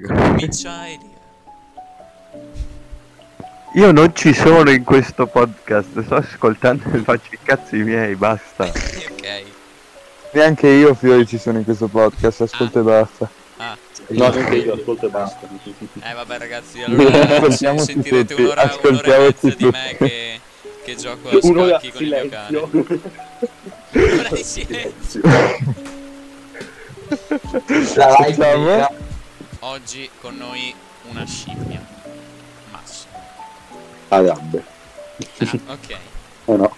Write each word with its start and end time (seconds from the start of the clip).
Comincia 0.00 0.86
Elia. 0.88 1.14
Io 3.74 3.92
non 3.92 4.14
ci 4.14 4.32
sono 4.32 4.70
in 4.70 4.84
questo 4.84 5.26
podcast, 5.26 6.02
sto 6.02 6.14
ascoltando 6.14 6.84
e 6.92 6.98
faccio 6.98 7.28
i 7.32 7.38
cazzi 7.42 7.76
miei, 7.76 8.14
basta. 8.16 8.64
ok. 8.72 9.42
Neanche 10.32 10.68
io, 10.68 10.94
Fiori, 10.94 11.26
ci 11.26 11.38
sono 11.38 11.58
in 11.58 11.64
questo 11.64 11.86
podcast, 11.88 12.40
ascolta 12.42 12.80
e 12.80 12.82
basta. 12.82 13.28
Ah, 13.58 13.76
No, 14.08 14.28
neanche 14.28 14.56
io, 14.56 14.74
ascolto 14.74 15.06
e 15.06 15.10
basta. 15.10 15.48
eh 16.02 16.12
vabbè 16.14 16.38
ragazzi, 16.38 16.82
allora 16.82 17.50
sentirete 17.78 18.26
tutti, 18.34 18.42
un'ora, 18.42 18.76
un'ora 18.82 19.14
e 19.16 19.18
mezza 19.18 19.48
di 19.48 19.64
me 19.64 19.88
tutti. 19.90 19.96
che, 19.96 20.40
che 20.84 20.94
gioco 20.96 21.28
a 21.28 21.40
scacchi 21.40 21.92
con 21.92 22.02
il 22.02 22.08
mio 22.08 22.28
cane. 22.28 22.58
silenzio. 22.62 22.70
Un'ora 23.92 24.28
di 24.30 24.42
silenzio. 24.44 25.20
La 27.96 28.16
live. 28.26 28.95
Oggi 29.66 30.08
con 30.20 30.36
noi 30.36 30.72
una 31.08 31.26
scimmia. 31.26 31.84
Massimo. 32.70 33.20
A 34.08 34.22
gambe. 34.22 34.64
Ah, 35.38 35.72
ok. 35.72 35.96
Oh 36.48 36.54
no. 36.54 36.76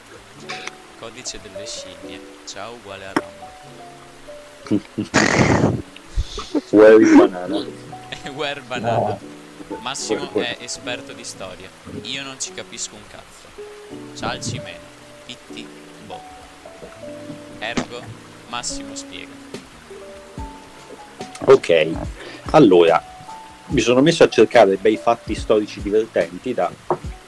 Codice 0.99 1.39
delle 1.43 1.67
scimmie. 1.67 2.19
Ciao 2.47 2.73
uguale 2.73 3.05
a 3.05 3.13
Rom. 3.13 4.81
Where 6.71 7.05
banana? 7.15 7.67
Where 8.33 8.63
banana. 8.63 9.19
Massimo 9.83 10.33
è 10.33 10.57
esperto 10.61 11.13
di 11.13 11.25
storia. 11.25 11.69
Io 12.05 12.23
non 12.23 12.41
ci 12.41 12.55
capisco 12.55 12.95
un 12.95 13.07
cazzo. 13.11 14.17
Cialci 14.17 14.59
meno. 14.61 14.87
Pitti, 15.27 15.67
boh. 16.07 16.23
Ergo, 17.59 18.01
Massimo 18.49 18.95
spiega. 18.95 19.35
Ok, 21.41 21.95
allora 22.51 23.03
mi 23.67 23.81
sono 23.81 24.01
messo 24.01 24.25
a 24.25 24.29
cercare 24.29 24.77
bei 24.77 24.97
fatti 24.97 25.35
storici 25.35 25.83
divertenti 25.83 26.55
da 26.55 26.71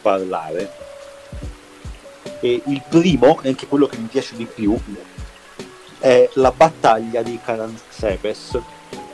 parlare 0.01 0.89
e 2.41 2.63
il 2.67 2.83
primo, 2.89 3.39
e 3.43 3.49
anche 3.49 3.67
quello 3.67 3.87
che 3.87 3.99
mi 3.99 4.07
piace 4.07 4.35
di 4.35 4.47
più, 4.47 4.77
è 5.99 6.29
la 6.35 6.51
battaglia 6.51 7.23
di 7.23 7.39
Caransebes 7.43 8.59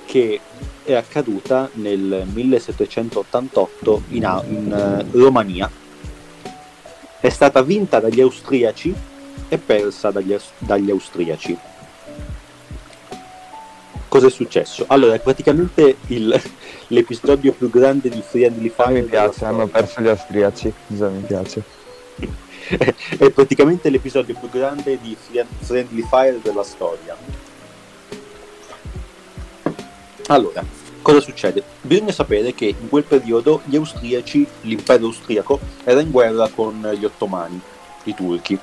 che 0.04 0.40
è 0.84 0.94
accaduta 0.94 1.68
nel 1.74 2.24
1788 2.32 4.02
in, 4.10 4.42
in, 4.48 4.72
eh, 4.72 5.18
Romania. 5.18 5.68
È 7.18 7.28
stata 7.28 7.62
vinta 7.62 7.98
dagli 7.98 8.20
austriaci 8.20 8.94
e 9.48 9.58
persa 9.58 10.12
dagli, 10.12 10.36
dagli 10.58 10.90
austriaci. 10.90 11.58
Cosa 14.16 14.28
è 14.28 14.30
successo? 14.30 14.84
Allora, 14.88 15.12
è 15.12 15.20
praticamente 15.20 15.98
il- 16.06 16.40
l'episodio 16.88 17.52
più 17.52 17.68
grande 17.68 18.08
di 18.08 18.22
Friendly 18.26 18.72
Fire. 18.74 18.92
mi 18.92 19.02
piace, 19.02 19.44
hanno 19.44 19.66
perso 19.66 20.00
gli 20.00 20.08
austriaci, 20.08 20.72
cosa 20.88 21.08
mi 21.08 21.20
piace. 21.20 21.62
è 23.18 23.28
praticamente 23.28 23.90
l'episodio 23.90 24.34
più 24.34 24.48
grande 24.48 24.98
di 25.02 25.14
Fri- 25.20 25.44
Friendly 25.58 26.00
Fire 26.08 26.40
della 26.42 26.62
storia. 26.62 27.14
Allora, 30.28 30.64
cosa 31.02 31.20
succede? 31.20 31.62
Bisogna 31.82 32.12
sapere 32.12 32.54
che 32.54 32.74
in 32.80 32.88
quel 32.88 33.04
periodo 33.04 33.60
gli 33.66 33.76
austriaci, 33.76 34.46
l'impero 34.62 35.04
austriaco, 35.04 35.60
era 35.84 36.00
in 36.00 36.10
guerra 36.10 36.48
con 36.48 36.90
gli 36.98 37.04
ottomani, 37.04 37.60
i 38.04 38.14
turchi, 38.14 38.58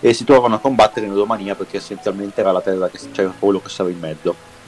e 0.00 0.12
si 0.14 0.24
trovavano 0.24 0.56
a 0.56 0.58
combattere 0.58 1.06
in 1.06 1.14
Romania 1.14 1.54
perché 1.54 1.76
essenzialmente 1.76 2.40
era 2.40 2.50
la 2.50 2.60
terra 2.60 2.88
che 2.88 2.98
c'era 3.12 3.32
quello 3.38 3.60
che 3.62 3.68
stava 3.68 3.88
in 3.90 4.00
mezzo. 4.00 4.58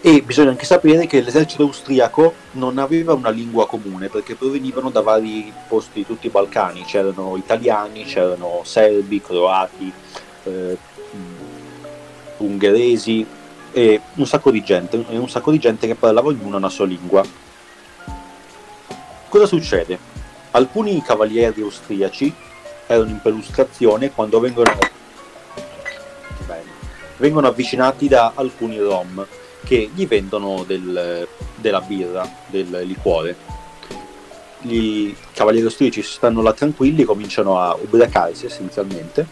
E 0.00 0.22
bisogna 0.22 0.50
anche 0.50 0.64
sapere 0.64 1.06
che 1.06 1.20
l'esercito 1.20 1.64
austriaco 1.64 2.32
non 2.52 2.78
aveva 2.78 3.14
una 3.14 3.30
lingua 3.30 3.66
comune 3.66 4.08
perché 4.08 4.36
provenivano 4.36 4.90
da 4.90 5.00
vari 5.00 5.52
posti 5.66 6.00
di 6.00 6.06
tutti 6.06 6.28
i 6.28 6.30
Balcani, 6.30 6.84
c'erano 6.84 7.36
italiani, 7.36 8.04
c'erano 8.04 8.60
serbi, 8.62 9.20
croati, 9.20 9.92
eh, 10.44 10.76
ungheresi 12.36 13.26
e 13.72 14.00
un 14.14 14.26
sacco 14.26 14.52
di 14.52 14.62
gente, 14.62 15.04
un 15.08 15.28
sacco 15.28 15.50
di 15.50 15.58
gente 15.58 15.88
che 15.88 15.96
parlava 15.96 16.28
ognuna 16.28 16.58
una 16.58 16.68
sua 16.68 16.86
lingua. 16.86 17.24
Cosa 19.28 19.46
succede? 19.46 19.98
Alcuni 20.52 21.02
cavalieri 21.02 21.60
austriaci 21.60 22.32
erano 22.86 23.10
in 23.10 23.20
perlustrazione 23.20 24.12
quando 24.12 24.38
vengono, 24.38 24.78
vengono 27.16 27.48
avvicinati 27.48 28.06
da 28.06 28.30
alcuni 28.36 28.78
rom 28.78 29.26
che 29.68 29.90
gli 29.94 30.06
vendono 30.06 30.64
del- 30.66 31.28
della 31.56 31.80
birra, 31.82 32.26
del 32.46 32.70
liquore. 32.84 33.36
I 34.62 35.14
cavalieri 35.34 35.66
austriaci 35.66 36.02
stanno 36.02 36.40
là 36.40 36.54
tranquilli, 36.54 37.04
cominciano 37.04 37.60
a 37.60 37.76
ubriacarsi 37.78 38.46
essenzialmente. 38.46 39.26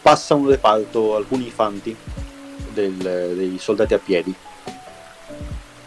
Passa 0.00 0.36
un 0.36 0.48
reparto, 0.48 1.16
alcuni 1.16 1.50
fanti 1.50 1.94
del- 2.72 3.34
dei 3.34 3.58
soldati 3.58 3.94
a 3.94 3.98
piedi 3.98 4.32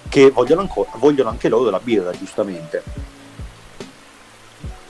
che 0.09 0.29
vogliono, 0.29 0.59
anco- 0.59 0.87
vogliono 0.95 1.29
anche 1.29 1.47
loro 1.47 1.69
la 1.69 1.79
birra, 1.79 2.11
giustamente. 2.11 2.83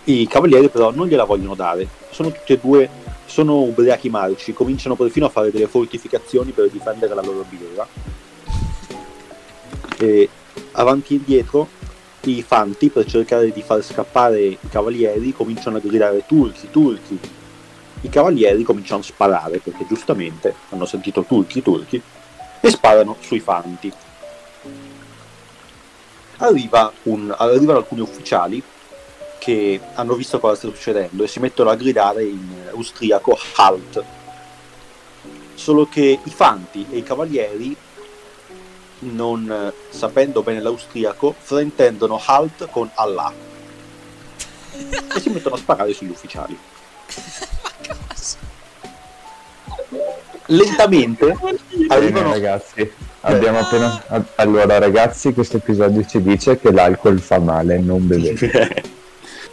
I 0.06 0.26
cavalieri 0.26 0.70
però 0.70 0.90
non 0.92 1.06
gliela 1.06 1.26
vogliono 1.26 1.54
dare, 1.54 1.88
sono 2.10 2.32
tutti 2.32 2.54
e 2.54 2.58
due 2.58 2.90
sono 3.26 3.62
ubriachi 3.62 4.10
marci, 4.10 4.54
cominciano 4.54 4.96
perfino 4.96 5.28
a 5.28 5.30
fare 5.30 5.52
delle 5.52 5.68
fortificazioni 5.68 6.52
per 6.52 6.70
difendere 6.70 7.14
la 7.14 7.22
loro 7.22 7.46
birra. 7.48 7.88
E 9.98 10.30
avanti 10.74 11.14
e 11.14 11.18
indietro 11.18 11.68
i 12.26 12.44
fanti 12.44 12.90
per 12.90 13.06
cercare 13.06 13.52
di 13.52 13.62
far 13.62 13.84
scappare 13.84 14.42
i 14.42 14.58
cavalieri 14.70 15.34
cominciano 15.34 15.78
a 15.78 15.80
gridare 15.80 16.26
turchi, 16.26 16.70
turchi. 16.70 17.20
I 18.02 18.10
cavalieri 18.10 18.64
cominciano 18.64 19.02
a 19.02 19.04
sparare 19.04 19.60
perché 19.60 19.86
giustamente 19.88 20.54
hanno 20.70 20.86
sentito 20.86 21.24
turchi, 21.24 21.62
turchi 21.62 22.02
e 22.60 22.70
sparano 22.70 23.18
sui 23.22 23.40
fanti. 23.40 23.92
Arriva 26.38 26.92
un- 27.04 27.34
arrivano 27.38 27.80
alcuni 27.80 28.02
ufficiali 28.02 28.62
che 29.42 29.82
hanno 29.96 30.14
visto 30.14 30.40
cosa 30.40 30.54
sta 30.54 30.68
succedendo 30.68 31.24
e 31.24 31.28
si 31.28 31.40
mettono 31.40 31.72
a 31.72 31.76
gridare 31.76 32.24
in 32.26 32.70
austriaco 32.72 33.36
halt. 33.56 34.04
Solo 35.56 35.88
che 35.88 36.20
i 36.24 36.30
fanti 36.30 36.86
e 36.92 36.98
i 36.98 37.04
cavalieri, 37.04 37.76
non 39.00 39.74
sapendo 39.90 40.44
bene 40.44 40.62
l'austriaco, 40.62 41.34
fraintendono 41.40 42.22
halt 42.24 42.70
con 42.70 42.88
Allah 42.94 43.34
e 44.74 45.20
si 45.20 45.30
mettono 45.30 45.56
a 45.56 45.58
sparare 45.58 45.94
sugli 45.94 46.12
ufficiali. 46.12 46.56
Lentamente 50.46 51.36
Bene, 51.42 51.58
arrivano 51.88 52.30
ragazzi, 52.30 52.92
abbiamo 53.22 53.58
appena... 53.58 54.04
Allora, 54.36 54.78
ragazzi, 54.78 55.34
questo 55.34 55.58
episodio 55.58 56.06
ci 56.06 56.22
dice 56.22 56.60
che 56.60 56.72
l'alcol 56.72 57.20
fa 57.20 57.40
male, 57.40 57.80
non 57.80 58.06
bevete. 58.06 59.00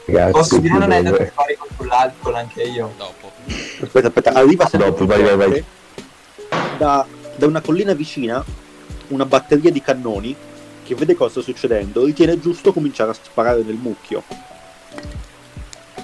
Ragazzi, 0.08 0.32
Posso 0.32 0.58
dire 0.58 0.72
un 0.72 0.78
chi 0.78 0.84
aneddoto 0.84 1.16
beve- 1.19 1.30
storico 1.32 1.66
sull'alcol 1.76 2.34
anche 2.34 2.62
io? 2.62 2.92
Dopo. 2.96 3.30
Aspetta, 3.82 4.06
aspetta, 4.06 4.32
arriva 4.32 4.66
sempre 4.66 4.88
Dopo, 4.88 5.04
vai, 5.04 5.22
vai, 5.22 5.36
vai. 5.36 5.64
Da, 6.78 7.06
da 7.36 7.46
una 7.46 7.60
collina 7.60 7.92
vicina 7.92 8.42
una 9.08 9.26
batteria 9.26 9.70
di 9.70 9.82
cannoni 9.82 10.34
che 10.84 10.94
vede 10.94 11.14
cosa 11.14 11.30
sta 11.30 11.41
succedendo 11.42 12.04
ritiene 12.04 12.41
giusto 12.41 12.72
cominciare 12.72 13.10
a 13.10 13.14
sparare 13.14 13.62
nel 13.62 13.74
mucchio 13.76 14.22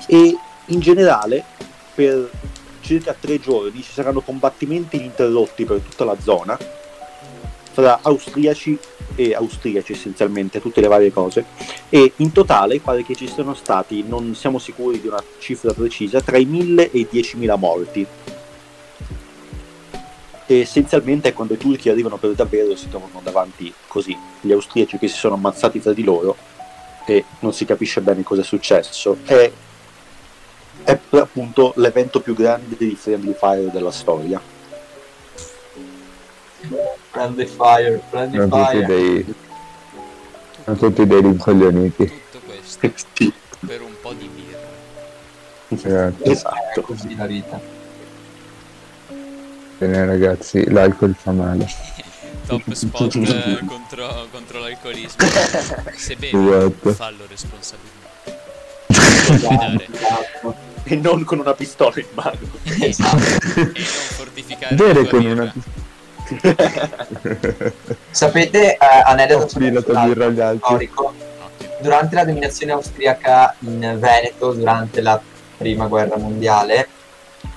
e 0.07 0.37
in 0.67 0.81
generale 0.81 1.45
per 1.95 2.31
circa 2.81 3.15
tre 3.19 3.41
giorni 3.41 3.83
ci 3.83 3.93
saranno 3.93 4.21
combattimenti 4.21 4.97
ininterrotti 4.97 5.65
per 5.65 5.81
tutta 5.81 6.05
la 6.05 6.17
zona 6.21 6.59
fra 7.73 8.01
austriaci 8.03 8.79
e 9.15 9.35
austriaci 9.35 9.93
essenzialmente 9.93 10.61
tutte 10.61 10.81
le 10.81 10.89
varie 10.89 11.13
cose. 11.13 11.45
E 11.89 12.13
in 12.17 12.33
totale 12.33 12.81
pare 12.81 13.05
che 13.05 13.15
ci 13.15 13.29
siano 13.29 13.55
stati 13.55 14.05
non 14.07 14.35
siamo 14.35 14.59
sicuri 14.59 15.01
di 15.01 15.07
una 15.07 15.23
cifra 15.39 15.73
precisa 15.73 16.21
tra 16.21 16.37
i 16.37 16.45
1000 16.45 16.91
e 16.91 16.99
i 16.99 17.09
10.000 17.11 17.59
morti. 17.59 18.07
E 20.47 20.61
essenzialmente 20.61 21.33
quando 21.33 21.55
i 21.55 21.59
turchi 21.59 21.89
arrivano 21.89 22.17
per 22.17 22.33
davvero 22.33 22.77
si 22.77 22.89
trovano 22.89 23.21
davanti 23.23 23.73
così. 23.87 24.17
Gli 24.41 24.53
austriaci 24.53 24.99
che 24.99 25.09
si 25.09 25.17
sono 25.17 25.35
ammazzati 25.35 25.81
tra 25.81 25.93
di 25.93 26.05
loro 26.05 26.37
e 27.07 27.25
non 27.41 27.53
si 27.53 27.65
capisce 27.65 28.01
bene 28.01 28.23
cosa 28.23 28.43
è 28.43 28.45
successo. 28.45 29.19
È, 29.25 29.51
è 30.85 30.99
appunto 31.13 31.73
l'evento 31.77 32.21
più 32.21 32.35
grande 32.35 32.77
di 32.77 32.95
Friendly 32.95 33.35
Fire 33.39 33.71
della 33.71 33.91
storia 33.91 34.54
Friendly 37.11 37.47
Fire, 37.47 38.03
Friendly 38.11 38.37
Sono 38.39 38.49
tutti 38.49 38.71
Fire. 38.71 38.87
dei... 38.87 39.35
Sono 40.65 40.77
tutti 40.77 41.07
dei 41.07 41.21
rincoglioniti. 41.21 42.05
Tutto 42.31 42.45
questo 42.47 42.91
Sì, 43.15 43.33
per 43.67 43.83
un 43.83 43.95
po' 44.01 44.13
di 44.13 44.29
birra. 44.35 44.63
Esatto. 45.69 46.25
esatto 46.31 46.81
Così 46.83 47.15
la 47.17 47.27
vita. 47.27 47.61
Bene, 49.79 50.07
ragazzi, 50.07 50.71
l'alcol 50.71 51.15
fa 51.19 51.33
male. 51.33 51.67
top 52.47 52.73
spot 52.73 53.15
eh, 53.17 53.59
contro, 53.67 54.27
contro 54.31 54.59
l'alcolismo. 54.61 55.27
Se 55.97 56.17
bevi, 56.17 56.37
What? 56.37 56.93
fallo 56.93 57.25
responsabilmente. 57.29 58.03
Guidare 59.27 59.89
Esatto. 59.91 60.55
E 60.87 60.97
non 60.97 61.25
con 61.25 61.39
una 61.39 61.55
pistola 61.55 61.95
in 61.97 62.07
mano. 62.15 62.39
Esatto. 62.81 63.17
e 63.17 63.63
non 63.65 63.73
fortificare 63.75 64.75
Bere 64.75 65.09
con 65.09 65.19
birra. 65.21 65.43
una 65.43 65.53
Sapete, 68.11 68.73
eh, 68.73 68.79
aneddoto 69.05 69.49
storico, 69.49 69.93
durante 71.81 72.15
la 72.15 72.25
dominazione 72.25 72.73
austriaca 72.73 73.55
in 73.61 73.97
Veneto, 73.99 74.53
durante 74.53 75.01
la 75.01 75.21
prima 75.57 75.87
guerra 75.87 76.17
mondiale, 76.17 76.89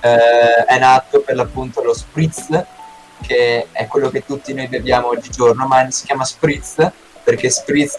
eh, 0.00 0.64
è 0.66 0.78
nato 0.78 1.20
per 1.20 1.34
l'appunto 1.34 1.82
lo 1.82 1.94
spritz, 1.94 2.48
che 3.22 3.68
è 3.72 3.86
quello 3.86 4.10
che 4.10 4.24
tutti 4.24 4.52
noi 4.52 4.68
beviamo 4.68 5.08
oggigiorno, 5.08 5.66
ma 5.66 5.90
si 5.90 6.04
chiama 6.04 6.24
spritz 6.24 6.90
perché 7.24 7.50
spritz 7.50 7.98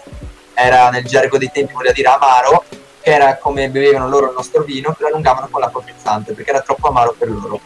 era 0.53 0.89
nel 0.89 1.05
gergo 1.05 1.37
dei 1.37 1.51
tempi 1.51 1.73
voleva 1.73 1.93
dire 1.93 2.09
amaro, 2.09 2.65
che 3.01 3.11
era 3.11 3.37
come 3.37 3.69
bevevano 3.69 4.09
loro 4.09 4.27
il 4.27 4.33
nostro 4.35 4.63
vino, 4.63 4.91
che 4.93 5.03
lo 5.03 5.07
allungavano 5.07 5.47
con 5.49 5.61
l'acqua 5.61 5.81
frizzante 5.81 6.33
perché 6.33 6.49
era 6.49 6.61
troppo 6.61 6.87
amaro 6.87 7.15
per 7.17 7.29
loro. 7.29 7.59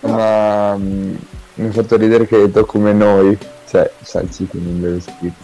Ma 0.00 0.76
mm, 0.76 1.14
mi 1.54 1.68
ha 1.68 1.72
fatto 1.72 1.96
ridere 1.96 2.26
che 2.26 2.36
hai 2.36 2.46
detto 2.46 2.64
come 2.64 2.92
noi. 2.92 3.36
Cioè, 3.68 3.90
salci 4.02 4.48
non 4.52 4.80
beve 4.80 5.00
spritz. 5.00 5.34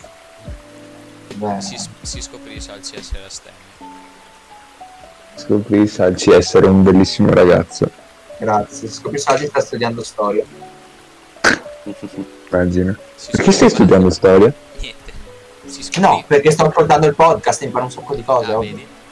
Beh, 1.34 1.60
Si, 1.60 1.76
si 2.02 2.20
scoprì 2.22 2.60
Salci 2.60 2.94
essere 2.96 3.24
astemio. 3.24 3.58
Scoprì 5.36 5.86
Salci 5.88 6.30
essere 6.30 6.66
un 6.68 6.82
bellissimo 6.82 7.30
ragazzo. 7.32 7.90
grazie. 8.38 8.88
Scopri 8.88 9.18
Salci 9.18 9.46
sta 9.46 9.60
studiando 9.60 10.02
storia. 10.04 10.44
Immagino. 12.50 12.96
Si 13.16 13.30
Perché 13.32 13.50
stai 13.52 13.68
scoprì- 13.68 13.70
studiando 13.70 14.10
storia? 14.10 14.52
Niente. 14.80 15.12
Si 15.66 15.82
scoprì. 15.82 16.00
No, 16.00 16.24
perché 16.26 16.50
sto 16.52 16.66
ascoltando 16.66 17.06
il 17.06 17.14
podcast 17.14 17.62
e 17.62 17.64
imparo 17.66 17.84
un 17.86 17.90
sacco 17.90 18.14
di 18.14 18.24
cose. 18.24 18.52
Ah? 18.52 18.60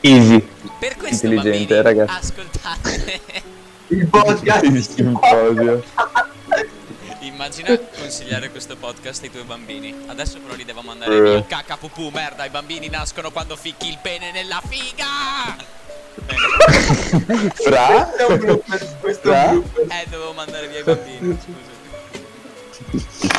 Easy. 0.00 0.48
Per 0.78 0.96
questo 0.96 1.26
Intelligente, 1.26 1.82
bambini, 1.82 1.82
ragazzi. 1.82 2.32
ascoltate. 2.32 3.20
Il 3.92 4.06
podcast 4.08 4.62
Il 4.64 4.82
simposio. 4.82 5.84
Immagina 7.20 7.78
consigliare 7.98 8.50
questo 8.50 8.76
podcast 8.76 9.22
ai 9.22 9.30
tuoi 9.30 9.42
bambini. 9.44 9.94
Adesso 10.06 10.38
però 10.40 10.54
li 10.54 10.64
devo 10.64 10.80
mandare 10.82 11.16
Eh. 11.16 11.20
via. 11.20 11.44
Cacca 11.44 11.76
pupù, 11.76 12.08
merda, 12.08 12.44
i 12.44 12.50
bambini 12.50 12.88
nascono 12.88 13.30
quando 13.30 13.56
ficchi 13.56 13.88
il 13.88 13.98
pene 14.00 14.30
nella 14.32 14.60
figa! 14.66 15.60
Fra? 17.54 18.04
Questo 18.04 18.16
è 18.16 18.24
un 18.26 18.38
blooper, 18.38 18.96
questo 19.00 19.32
è 19.32 19.48
un 19.48 19.62
Fra? 19.62 19.70
blooper. 19.72 19.96
Eh, 19.96 20.06
dovevo 20.10 20.32
mandare 20.32 20.68
via 20.68 20.80
i 20.80 20.82
bambini, 20.82 21.38
scusa. 21.42 21.71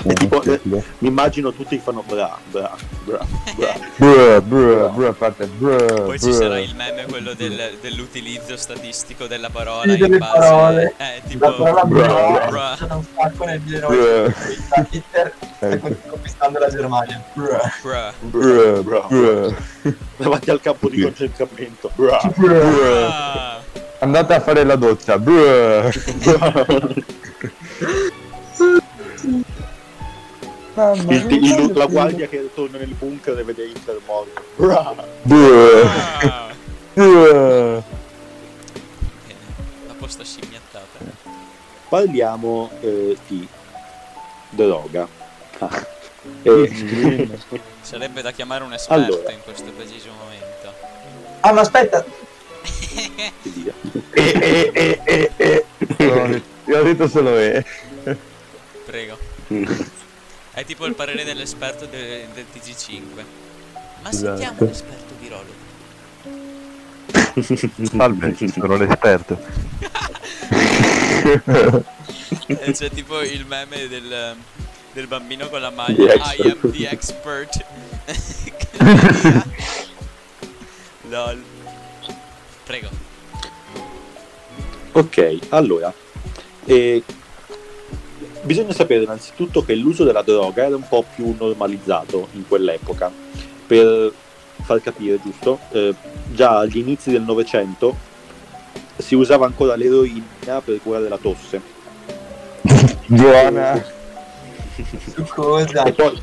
È 0.03 0.13
tipo, 0.13 0.41
eh, 0.43 0.59
mi 0.63 0.81
immagino 1.07 1.53
tutti 1.53 1.75
che 1.77 1.81
fanno 1.83 2.03
bra, 2.07 2.35
bra, 2.49 2.75
bra, 3.05 3.19
bra. 3.55 3.73
Bruh, 3.97 4.41
bruh, 4.41 4.89
bruh, 4.89 5.07
a 5.07 5.13
parte 5.13 5.45
bruh, 5.45 6.05
Poi 6.05 6.19
ci 6.19 6.33
sarà 6.33 6.57
il 6.59 6.73
meme 6.75 7.05
quello 7.05 7.33
del- 7.35 7.77
dell'utilizzo 7.79 8.57
statistico 8.57 9.27
della 9.27 9.49
parola 9.51 9.83
Sì, 9.83 9.89
in 9.91 9.97
delle 9.99 10.17
base... 10.17 10.37
parole. 10.39 10.93
Eh, 10.97 11.21
tipo... 11.27 11.45
La 11.45 11.51
parola 11.53 11.83
bra 12.47 12.73
è 12.73 12.75
stata 12.77 12.95
un 12.95 13.05
sacco 13.15 13.45
nel 13.45 13.59
Bruh. 13.59 13.89
1930. 13.89 14.87
Hitler 14.89 15.33
sta 15.55 15.69
Ecco. 15.69 15.95
conquistando 16.09 16.59
la 16.59 16.69
Germania. 16.69 17.23
Bruh. 17.33 17.57
Bruh. 17.83 18.11
Bruh, 18.21 18.81
Bra. 18.83 19.05
bruh. 19.07 19.55
Davanti 20.17 20.49
al 20.49 20.61
campo 20.61 20.89
di 20.89 21.01
concentramento. 21.01 21.91
Bra. 21.95 22.19
Bruh. 22.35 23.05
Ah, 23.07 23.61
Andate 23.99 24.33
a 24.33 24.39
fare 24.41 24.63
la 24.63 24.75
doccia. 24.75 25.19
Bruh. 25.19 25.91
Mamma 30.75 31.13
Il- 31.13 31.31
il- 31.43 31.71
la 31.75 31.85
guardia 31.85 32.27
che 32.27 32.49
torna 32.53 32.77
nel 32.79 32.93
bunker 32.93 33.37
e 33.37 33.43
vede 33.43 33.65
Hitler 33.65 33.99
morto. 34.05 34.41
Ah. 34.71 34.95
Bene, 35.23 35.81
La 39.87 39.93
posta 39.97 40.23
scimmiattata. 40.23 40.99
Parliamo 41.89 42.71
eh, 42.81 43.17
di 43.27 43.47
droga. 44.49 45.07
Ah. 45.59 45.85
Eh, 46.41 47.29
Sarebbe 47.81 48.21
da 48.21 48.31
chiamare 48.31 48.63
un 48.63 48.73
esperto 48.73 49.13
Allora. 49.15 49.31
in 49.31 49.39
questo 49.43 49.71
preciso 49.71 50.09
momento. 50.17 50.73
Ah, 51.41 51.51
ma 51.51 51.61
aspetta. 51.61 52.03
Eh, 52.95 53.31
eh, 54.13 54.71
eh, 54.73 55.01
eh, 55.03 55.31
eh. 55.97 56.41
Io 56.65 56.79
ho 56.79 56.83
detto 56.83 57.07
solo 57.07 57.37
E. 57.37 57.63
Prego. 58.93 59.17
È 60.53 60.63
tipo 60.65 60.85
il 60.85 60.93
parere 60.93 61.23
dell'esperto 61.23 61.87
de- 61.87 62.27
del 62.35 62.45
TG5. 62.53 63.01
Ma 64.03 64.09
Esatto. 64.11 64.37
sentiamo 64.37 64.57
l'esperto 64.59 65.15
virologo. 65.19 65.61
Salve, 67.97 68.35
sono 68.51 68.75
l'esperto. 68.77 69.39
E 72.45 72.71
c'è 72.71 72.89
tipo 72.89 73.21
il 73.21 73.45
meme 73.45 73.87
del, 73.87 74.35
del 74.91 75.07
bambino 75.07 75.47
con 75.49 75.61
la 75.61 75.69
maglia 75.69 76.13
I 76.13 76.41
am 76.51 76.71
the 76.71 76.87
expert. 76.89 77.63
Lol. 81.09 81.41
Prego. 82.65 82.89
Ok, 84.93 85.39
allora, 85.49 85.93
eh, 86.65 87.03
bisogna 88.43 88.73
sapere 88.73 89.03
innanzitutto 89.03 89.63
che 89.63 89.75
l'uso 89.75 90.03
della 90.03 90.21
droga 90.21 90.65
era 90.65 90.75
un 90.75 90.87
po' 90.87 91.03
più 91.15 91.35
normalizzato 91.37 92.27
in 92.33 92.47
quell'epoca. 92.47 93.11
Per 93.65 94.13
far 94.61 94.81
capire, 94.81 95.19
giusto, 95.21 95.59
eh, 95.71 95.93
già 96.31 96.59
agli 96.59 96.77
inizi 96.77 97.11
del 97.11 97.21
Novecento 97.21 98.11
si 98.97 99.15
usava 99.15 99.45
ancora 99.45 99.75
l'eroina 99.75 100.61
per 100.63 100.79
curare 100.81 101.09
la 101.09 101.17
tosse. 101.17 101.61
Buona. 103.07 103.83
su 105.13 105.23
cosa? 105.25 105.83
E 105.83 105.93
poi, 105.93 106.21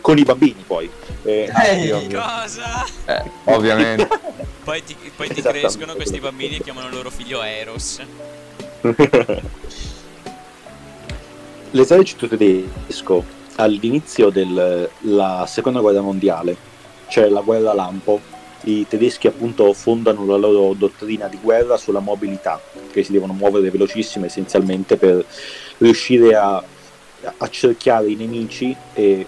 con 0.00 0.18
i 0.18 0.22
bambini 0.24 0.62
poi. 0.66 0.90
Eh, 1.22 1.50
Ehi, 1.66 1.90
ovvio. 1.90 2.20
Cosa? 2.20 2.84
Eh, 3.06 3.22
ovviamente. 3.44 4.08
Poi 4.62 4.84
ti, 4.84 4.94
poi 5.16 5.28
ti 5.30 5.40
crescono 5.40 5.94
questi 5.94 6.20
bambini 6.20 6.56
e 6.56 6.62
chiamano 6.62 6.88
il 6.88 6.94
loro 6.94 7.10
figlio 7.10 7.42
Eros. 7.42 7.98
L'esercito 11.72 12.26
tedesco 12.26 13.24
all'inizio 13.54 14.30
della 14.30 15.44
seconda 15.46 15.78
guerra 15.78 16.00
mondiale, 16.00 16.56
cioè 17.06 17.28
la 17.28 17.42
guerra 17.42 17.72
lampo, 17.72 18.20
i 18.62 18.88
tedeschi 18.88 19.28
appunto 19.28 19.72
fondano 19.72 20.26
la 20.26 20.36
loro 20.36 20.74
dottrina 20.74 21.28
di 21.28 21.38
guerra 21.40 21.76
sulla 21.76 22.00
mobilità, 22.00 22.60
che 22.90 23.04
si 23.04 23.12
devono 23.12 23.34
muovere 23.34 23.70
velocissime 23.70 24.26
essenzialmente 24.26 24.96
per 24.96 25.24
riuscire 25.78 26.34
a 26.34 26.60
accerchiare 27.36 28.10
i 28.10 28.16
nemici 28.16 28.74
e 28.92 29.26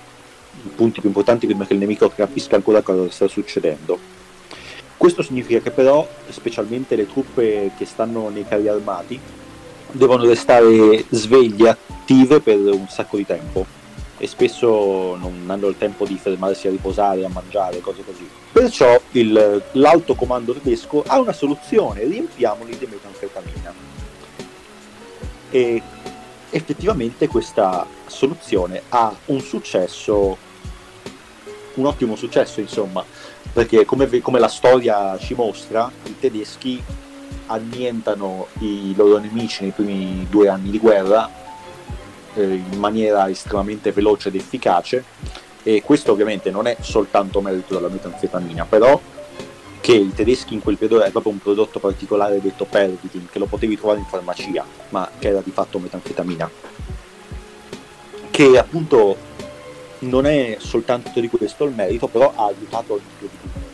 i 0.64 0.68
punti 0.74 0.98
più 0.98 1.10
importanti 1.10 1.46
prima 1.46 1.64
che 1.64 1.74
il 1.74 1.78
nemico 1.78 2.08
capisca 2.08 2.56
ancora 2.56 2.82
cosa 2.82 3.08
sta 3.08 3.28
succedendo. 3.28 3.96
Questo 4.96 5.22
significa 5.22 5.60
che 5.60 5.70
però, 5.70 6.08
specialmente 6.28 6.96
le 6.96 7.06
truppe 7.06 7.70
che 7.78 7.84
stanno 7.84 8.28
nei 8.30 8.46
carri 8.46 8.66
armati, 8.66 9.20
devono 9.90 10.24
restare 10.24 11.04
sveglie, 11.10 11.68
attive 11.68 12.40
per 12.40 12.58
un 12.58 12.86
sacco 12.88 13.16
di 13.16 13.26
tempo 13.26 13.80
e 14.18 14.26
spesso 14.28 15.16
non 15.16 15.42
hanno 15.48 15.66
il 15.66 15.76
tempo 15.76 16.06
di 16.06 16.16
fermarsi 16.16 16.68
a 16.68 16.70
riposare, 16.70 17.24
a 17.24 17.28
mangiare, 17.28 17.80
cose 17.80 18.04
così. 18.04 18.28
Perciò 18.52 19.00
il- 19.12 19.62
l'alto 19.72 20.14
comando 20.14 20.52
tedesco 20.52 21.02
ha 21.04 21.18
una 21.18 21.32
soluzione, 21.32 22.04
riempiamoli 22.04 22.78
di 22.78 22.86
metanfetamina. 22.88 23.74
E 25.50 25.82
effettivamente 26.50 27.26
questa 27.26 27.84
soluzione 28.06 28.82
ha 28.90 29.12
un 29.26 29.40
successo, 29.40 30.36
un 31.74 31.86
ottimo 31.86 32.14
successo 32.14 32.60
insomma, 32.60 33.04
perché 33.52 33.84
come, 33.84 34.20
come 34.20 34.38
la 34.38 34.48
storia 34.48 35.18
ci 35.18 35.34
mostra, 35.34 35.90
i 36.04 36.18
tedeschi 36.20 36.80
annientano 37.52 38.48
i 38.60 38.94
loro 38.96 39.18
nemici 39.18 39.62
nei 39.62 39.72
primi 39.72 40.26
due 40.28 40.48
anni 40.48 40.70
di 40.70 40.78
guerra 40.78 41.30
eh, 42.34 42.42
in 42.42 42.78
maniera 42.78 43.28
estremamente 43.28 43.92
veloce 43.92 44.28
ed 44.28 44.36
efficace. 44.36 45.04
E 45.62 45.82
questo 45.82 46.12
ovviamente 46.12 46.50
non 46.50 46.66
è 46.66 46.76
soltanto 46.80 47.40
merito 47.40 47.74
della 47.74 47.88
metanfetamina 47.88 48.64
però 48.64 49.00
che 49.80 49.92
i 49.92 50.12
tedeschi 50.14 50.54
in 50.54 50.60
quel 50.60 50.76
periodo 50.76 51.02
era 51.02 51.10
proprio 51.10 51.32
un 51.32 51.38
prodotto 51.38 51.78
particolare 51.80 52.40
detto 52.40 52.64
Pervitin 52.64 53.28
che 53.30 53.38
lo 53.38 53.46
potevi 53.46 53.76
trovare 53.76 53.98
in 53.98 54.06
farmacia 54.06 54.64
ma 54.90 55.08
che 55.18 55.28
era 55.28 55.40
di 55.40 55.50
fatto 55.50 55.78
metanfetamina. 55.78 56.50
Che 58.30 58.58
appunto 58.58 59.16
non 60.00 60.26
è 60.26 60.56
soltanto 60.58 61.18
di 61.20 61.28
questo 61.28 61.64
il 61.64 61.74
merito 61.74 62.08
però 62.08 62.32
ha 62.34 62.46
aiutato 62.46 62.98
incredibilmente 62.98 63.71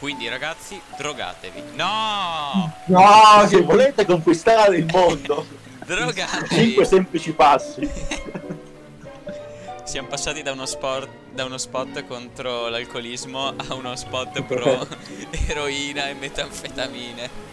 Quindi 0.00 0.28
ragazzi, 0.28 0.80
drogatevi. 0.96 1.62
No! 1.74 2.72
No, 2.86 3.46
se 3.46 3.60
volete 3.60 4.06
conquistare 4.06 4.78
il 4.78 4.86
mondo 4.90 5.46
Drogati. 5.84 6.54
Cinque 6.54 6.84
semplici 6.86 7.32
passi. 7.32 7.86
Siamo 9.84 10.08
passati 10.08 10.40
da 10.40 10.52
uno, 10.52 10.64
sport, 10.64 11.08
da 11.32 11.44
uno 11.44 11.58
spot 11.58 12.06
contro 12.06 12.68
l'alcolismo 12.68 13.48
a 13.54 13.74
uno 13.74 13.94
spot 13.94 14.40
pro 14.48 14.86
eroina 15.48 16.08
e 16.08 16.14
metanfetamine. 16.14 17.48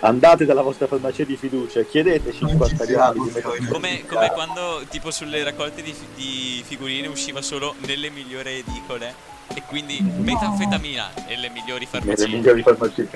Andate 0.00 0.44
dalla 0.44 0.62
vostra 0.62 0.86
farmacia 0.86 1.24
di 1.24 1.36
fiducia, 1.36 1.82
chiedete 1.82 2.30
Non 2.38 2.50
50 2.50 2.86
ci 2.86 2.92
grammi 2.92 3.24
di 3.24 3.30
metà. 3.32 3.48
Come, 3.68 4.06
come 4.06 4.30
quando 4.30 4.84
tipo 4.88 5.10
sulle 5.10 5.42
raccolte 5.42 5.82
di, 5.82 5.94
di 6.14 6.62
figurine 6.64 7.08
usciva 7.08 7.42
solo 7.42 7.74
nelle 7.80 8.10
migliori 8.10 8.58
edicole 8.58 9.39
e 9.54 9.62
quindi 9.66 10.00
metanfetamina 10.00 11.26
e 11.26 11.36
le 11.36 11.50
migliori 11.50 11.86
farmacie. 11.86 12.28
migliori 12.28 12.62
farmacie. 12.62 13.08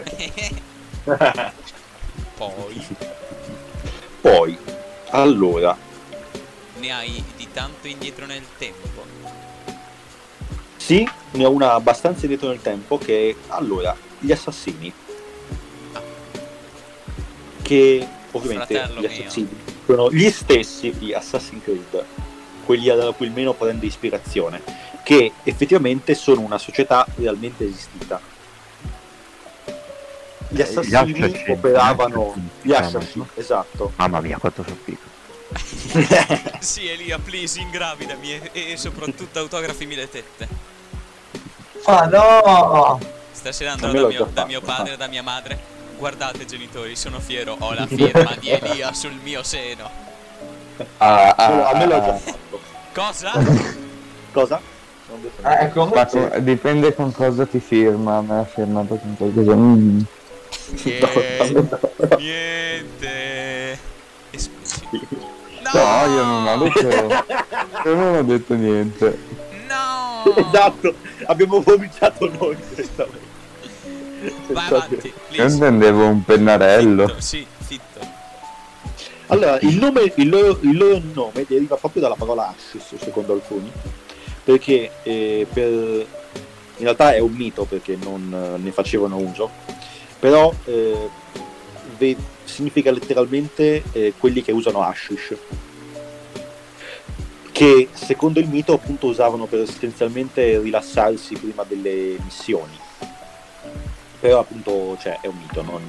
Poi 2.37 2.87
Poi, 4.21 4.59
allora, 5.11 5.76
ne 6.79 6.93
hai 6.93 7.23
di 7.37 7.49
tanto 7.53 7.87
indietro 7.87 8.26
nel 8.26 8.43
tempo. 8.59 9.05
sì, 10.76 11.09
ne 11.33 11.45
ho 11.45 11.50
una 11.50 11.75
abbastanza 11.75 12.23
indietro 12.23 12.49
nel 12.49 12.61
tempo 12.62 12.99
che 12.99 13.37
allora, 13.49 13.97
gli 14.19 14.33
assassini. 14.33 14.93
Che 17.62 18.09
ovviamente 18.33 18.75
Fratello 18.75 19.00
gli 19.00 19.07
mio. 19.07 19.21
assassini 19.21 19.49
sono 19.87 20.11
gli 20.11 20.31
stessi 20.31 20.91
di 20.99 21.12
Assassin's 21.12 21.62
Creed, 21.62 22.05
quelli 22.64 22.87
da 22.87 23.12
cui 23.12 23.26
il 23.26 23.33
meno 23.33 23.53
prende 23.53 23.87
ispirazione, 23.87 24.62
che 25.04 25.32
effettivamente 25.44 26.14
sono 26.14 26.40
una 26.40 26.58
società 26.58 27.06
realmente 27.16 27.64
esistita. 27.64 28.20
Gli 30.49 30.61
Eh, 30.61 30.62
assassini, 30.62 31.12
gli 31.12 31.23
assassini, 31.23 31.50
operavano 31.50 32.34
gli 32.62 32.73
assassini, 32.73 33.26
esatto. 33.34 33.92
Mamma 33.96 34.20
mia, 34.20 34.38
quanto 34.38 34.64
sono 34.64 34.76
piccolo. 34.82 35.12
Sì, 36.58 36.88
Elia, 36.88 37.18
please, 37.18 37.61
ingravidami 37.61 38.40
e, 38.52 38.73
e 38.73 38.76
soprattutto 38.78 39.38
autografimi 39.38 39.94
le 39.94 40.08
tette. 40.08 40.49
Ma 41.87 42.06
no! 42.06 42.99
Stasera 43.30 43.73
andrò 43.73 43.92
da 43.92 44.00
l'ho 44.00 44.08
mio, 44.08 44.28
da 44.32 44.46
mio 44.46 44.62
padre 44.62 44.94
e 44.94 44.96
da 44.96 45.06
mia 45.06 45.23
madre. 45.23 45.73
Guardate 45.99 46.46
genitori, 46.46 46.96
sono 46.96 47.20
fiero, 47.20 47.56
ho 47.58 47.75
la 47.75 47.87
firma 47.87 48.34
di 48.40 48.49
Elia 48.49 48.94
sul 48.94 49.12
mio 49.23 49.42
seno. 49.42 49.90
Ah, 50.96 51.34
ah, 51.37 51.68
a 51.68 51.76
me 51.76 51.87
l'ho 51.87 51.96
ah, 51.96 52.00
già 52.00 52.14
ah. 52.14 52.18
fatto. 52.18 52.61
Cosa? 52.94 53.32
Cosa? 54.32 54.73
Non 55.14 55.30
niente. 55.44 55.64
ecco, 55.64 55.87
Ma 55.87 56.06
con- 56.06 56.33
dipende 56.44 56.94
con 56.94 57.12
cosa 57.12 57.47
ti 57.47 57.61
firma. 57.61 58.21
Me 58.21 58.38
ha 58.40 58.44
firmato 58.44 58.97
con 58.97 59.16
qualcosa. 59.16 59.54
Mm. 59.54 60.00
Niente. 60.85 61.78
Niente. 62.18 63.78
Esclusi. 64.30 64.88
No, 65.62 65.71
No, 65.73 66.12
io 66.14 66.25
non 66.25 66.47
ho 66.47 66.59
detto. 66.64 67.88
Io 67.88 67.94
non 67.94 68.14
ho 68.16 68.23
detto 68.23 68.54
niente. 68.54 69.18
No. 69.68 70.35
Esatto, 70.37 70.94
abbiamo 71.26 71.62
cominciato 71.62 72.30
noi 72.38 72.56
questa 72.75 73.04
volta. 73.04 73.33
Vai 74.52 74.64
Esatto. 74.64 74.75
avanti, 74.76 75.12
Io 75.30 75.44
intendevo 75.44 76.06
un 76.06 76.25
pennarello. 76.25 77.06
Fitto, 77.09 77.21
sì, 77.21 77.47
fitto. 77.59 78.00
Allora, 79.28 79.59
il, 79.61 79.76
nome, 79.76 80.12
il, 80.16 80.28
loro, 80.28 80.59
il 80.62 80.76
loro 80.76 81.00
nome 81.12 81.44
deriva 81.49 81.76
proprio 81.76 82.02
dalla 82.02 82.14
parola 82.14 82.49
Ashes, 82.54 82.94
secondo 83.02 83.33
alcuni, 83.35 83.71
perché 84.45 84.91
eh, 85.03 85.47
per, 85.51 85.69
in 85.69 86.07
realtà 86.77 87.15
è 87.15 87.19
un 87.19 87.33
mito 87.33 87.65
perché 87.65 87.97
non 87.97 88.55
eh, 88.57 88.59
ne 88.63 88.71
facevano 88.71 89.17
uso, 89.17 89.51
però 90.21 90.53
eh, 90.67 91.09
ve- 91.97 92.17
significa 92.45 92.91
letteralmente 92.91 93.83
eh, 93.93 94.13
quelli 94.19 94.43
che 94.43 94.53
usano 94.53 94.83
hashish, 94.83 95.35
che 97.53 97.89
secondo 97.93 98.41
il 98.41 98.49
mito 98.49 98.75
appunto 98.75 99.07
usavano 99.07 99.47
per 99.47 99.61
essenzialmente 99.61 100.59
rilassarsi 100.59 101.37
prima 101.37 101.65
delle 101.67 102.17
missioni. 102.23 102.79
Però 104.21 104.41
appunto 104.41 104.97
cioè, 105.01 105.19
è 105.21 105.27
un 105.27 105.37
mito, 105.39 105.63
non, 105.63 105.83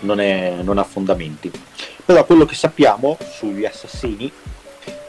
non 0.00 0.20
è- 0.20 0.56
non 0.62 0.78
ha 0.78 0.84
fondamenti. 0.84 1.50
Però 2.04 2.24
quello 2.24 2.44
che 2.44 2.54
sappiamo 2.54 3.18
sugli 3.30 3.64
assassini 3.64 4.30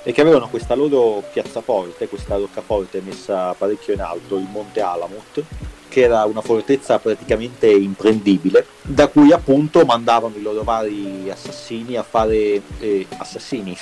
è 0.08 0.14
che 0.14 0.22
avevano 0.22 0.48
questa 0.48 0.74
loro 0.74 1.22
piazzaforte, 1.34 2.08
questa 2.08 2.38
roccaforte 2.38 3.02
messa 3.02 3.52
parecchio 3.52 3.94
in 3.94 4.00
alto, 4.00 4.38
il 4.38 4.48
Monte 4.50 4.80
Alamut, 4.80 5.44
che 5.90 6.00
era 6.00 6.24
una 6.24 6.40
fortezza 6.40 6.98
praticamente 6.98 7.68
imprendibile, 7.70 8.68
da 8.84 9.10
cui 9.10 9.34
appunto 9.34 9.84
mandavano 9.84 10.38
i 10.38 10.42
loro 10.42 10.64
vari 10.64 11.30
assassini 11.30 11.98
a 11.98 12.04
fare 12.04 12.62
eh, 12.80 13.06
assassini, 13.18 13.78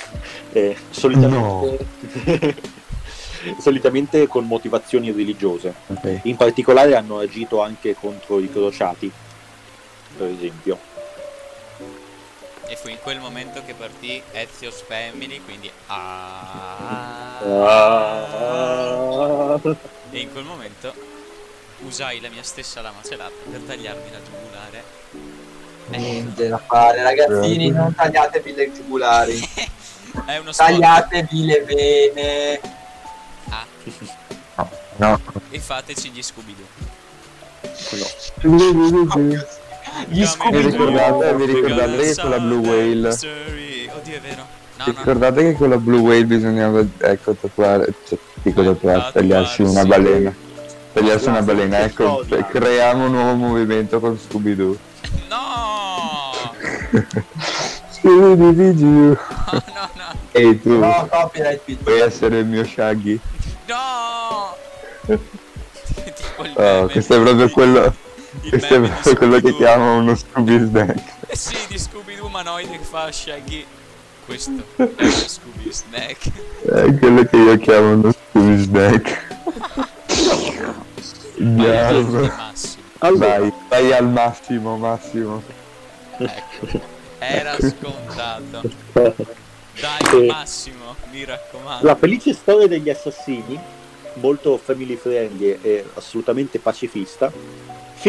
eh, 0.50 0.76
solitamente, 0.90 1.86
solitamente 3.60 4.26
con 4.26 4.48
motivazioni 4.48 5.12
religiose. 5.12 5.74
Ok. 5.86 6.22
In 6.24 6.34
particolare 6.34 6.96
hanno 6.96 7.18
agito 7.18 7.62
anche 7.62 7.94
contro 7.94 8.40
i 8.40 8.50
crociati, 8.50 9.08
per 10.18 10.26
esempio. 10.26 10.85
E 12.68 12.76
fu 12.76 12.88
in 12.88 12.98
quel 13.02 13.18
momento 13.20 13.62
che 13.64 13.74
partì 13.74 14.20
Ezio's 14.32 14.82
Family, 14.86 15.40
quindi 15.44 15.70
ah. 15.86 17.38
Ah. 17.38 19.60
E 20.10 20.18
in 20.18 20.32
quel 20.32 20.44
momento 20.44 20.92
usai 21.80 22.20
la 22.20 22.28
mia 22.28 22.42
stessa 22.42 22.80
lama 22.80 23.00
celata 23.06 23.34
per 23.50 23.60
tagliarmi 23.60 24.10
la 24.10 24.18
giugulare. 24.22 24.84
niente 25.88 26.48
da 26.48 26.58
fare, 26.58 27.02
ragazzini, 27.02 27.70
non 27.70 27.94
tagliatevi 27.94 28.54
le 28.54 28.72
giugulari. 28.72 29.38
È 30.26 30.36
uno 30.38 30.50
spot. 30.52 30.66
Tagliatevi 30.68 31.44
le 31.44 31.62
vene. 31.64 32.60
Ah, 33.50 33.66
No. 34.96 35.20
e 35.50 35.60
fateci 35.60 36.10
gli 36.10 36.22
Scooby-Doo. 36.22 36.66
Gli 40.08 40.20
Vi 40.20 40.26
Scooby 40.26 40.62
ricordate, 40.62 41.34
vi 41.34 41.44
ricordate 41.46 41.96
che 41.96 42.14
con 42.20 42.30
la 42.30 42.38
Blue 42.38 42.58
Whale 42.58 43.08
Oddio, 43.08 44.14
è 44.16 44.20
vero. 44.20 44.36
No, 44.76 44.84
no, 44.84 44.84
no. 44.84 44.84
Ricordate 44.84 45.42
che 45.42 45.52
con 45.54 45.68
la 45.70 45.78
Blue 45.78 46.00
Whale 46.00 46.24
bisognava 46.24 46.84
ecco 46.98 47.32
tatuare, 47.34 47.92
cioè, 48.06 48.18
dico 48.42 48.62
tatuare, 48.62 49.10
tagliarsi 49.12 49.62
una 49.62 49.82
tatuarsi. 49.82 50.02
balena. 50.02 50.34
Tagliarsi 50.92 51.28
una 51.28 51.42
balena, 51.42 51.78
ecco, 51.80 52.24
creiamo 52.50 53.06
un 53.06 53.12
nuovo 53.12 53.34
movimento 53.34 54.00
con 54.00 54.18
Scooby-Doo. 54.18 54.76
No! 55.28 56.32
Scooby-Doo. 57.90 58.84
No, 58.84 59.18
no, 59.52 59.88
no. 59.94 60.14
Ehi 60.32 60.60
tu, 60.60 60.78
No, 60.78 61.08
copyright 61.10 61.62
vuoi 61.82 62.00
essere 62.00 62.38
il 62.40 62.46
mio 62.46 62.64
Shaggy? 62.64 63.18
No! 63.66 64.56
tipo 65.06 66.44
il 66.44 66.52
Oh, 66.54 66.86
questo 66.88 67.14
è 67.16 67.20
proprio 67.20 67.48
quello, 67.50 67.94
questo 68.48 69.10
è 69.10 69.14
quello 69.16 69.40
che 69.40 69.54
chiamano 69.54 69.98
uno 69.98 70.14
Scooby 70.14 70.58
Snack. 70.58 71.12
Eh 71.28 71.36
sì, 71.36 71.56
di 71.68 71.78
Scooby-Doo 71.78 72.26
umanoide 72.26 72.78
che 72.78 72.84
fa 72.84 73.10
Shaggy. 73.10 73.64
Questo 74.24 74.50
è 74.76 74.82
uno 74.82 75.10
Scooby 75.10 75.72
Snack. 75.72 76.30
È 76.62 76.98
quello 76.98 77.24
che 77.24 77.36
io 77.36 77.56
chiamo 77.58 77.92
uno 77.92 78.12
Scooby 78.12 78.56
Snack. 78.62 79.24
Andiamo. 81.38 82.30
Allora, 82.98 83.38
Vai, 83.38 83.52
vai 83.68 83.92
al 83.92 84.08
massimo, 84.08 84.76
massimo. 84.76 85.42
Ecco. 86.18 86.80
Era 87.18 87.56
scontato. 87.58 88.62
Dai, 88.92 90.22
Eh. 90.22 90.26
Massimo, 90.26 90.96
mi 91.12 91.24
raccomando. 91.24 91.86
la 91.86 91.94
felice 91.96 92.32
storia 92.32 92.66
degli 92.66 92.88
assassini, 92.88 93.58
molto 94.14 94.56
family 94.56 94.96
friendly 94.96 95.58
e 95.60 95.84
assolutamente 95.94 96.58
pacifista, 96.58 97.30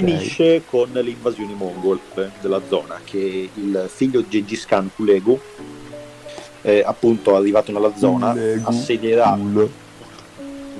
finisce 0.02 0.64
con 0.66 0.90
le 0.92 1.10
invasioni 1.10 1.54
mongol 1.54 2.00
eh, 2.16 2.30
della 2.42 2.62
zona, 2.68 3.00
che 3.04 3.50
il 3.54 3.90
figlio 3.92 4.22
di 4.22 4.28
Gengis 4.30 4.66
Khan, 4.66 4.92
Kulegu, 4.96 5.40
eh, 6.62 6.84
appunto 6.86 7.36
arrivato 7.36 7.72
nella 7.72 7.96
zona, 7.96 8.32
Kulegu. 8.32 8.68
assedierà 8.70 9.30
Culo. 9.38 9.70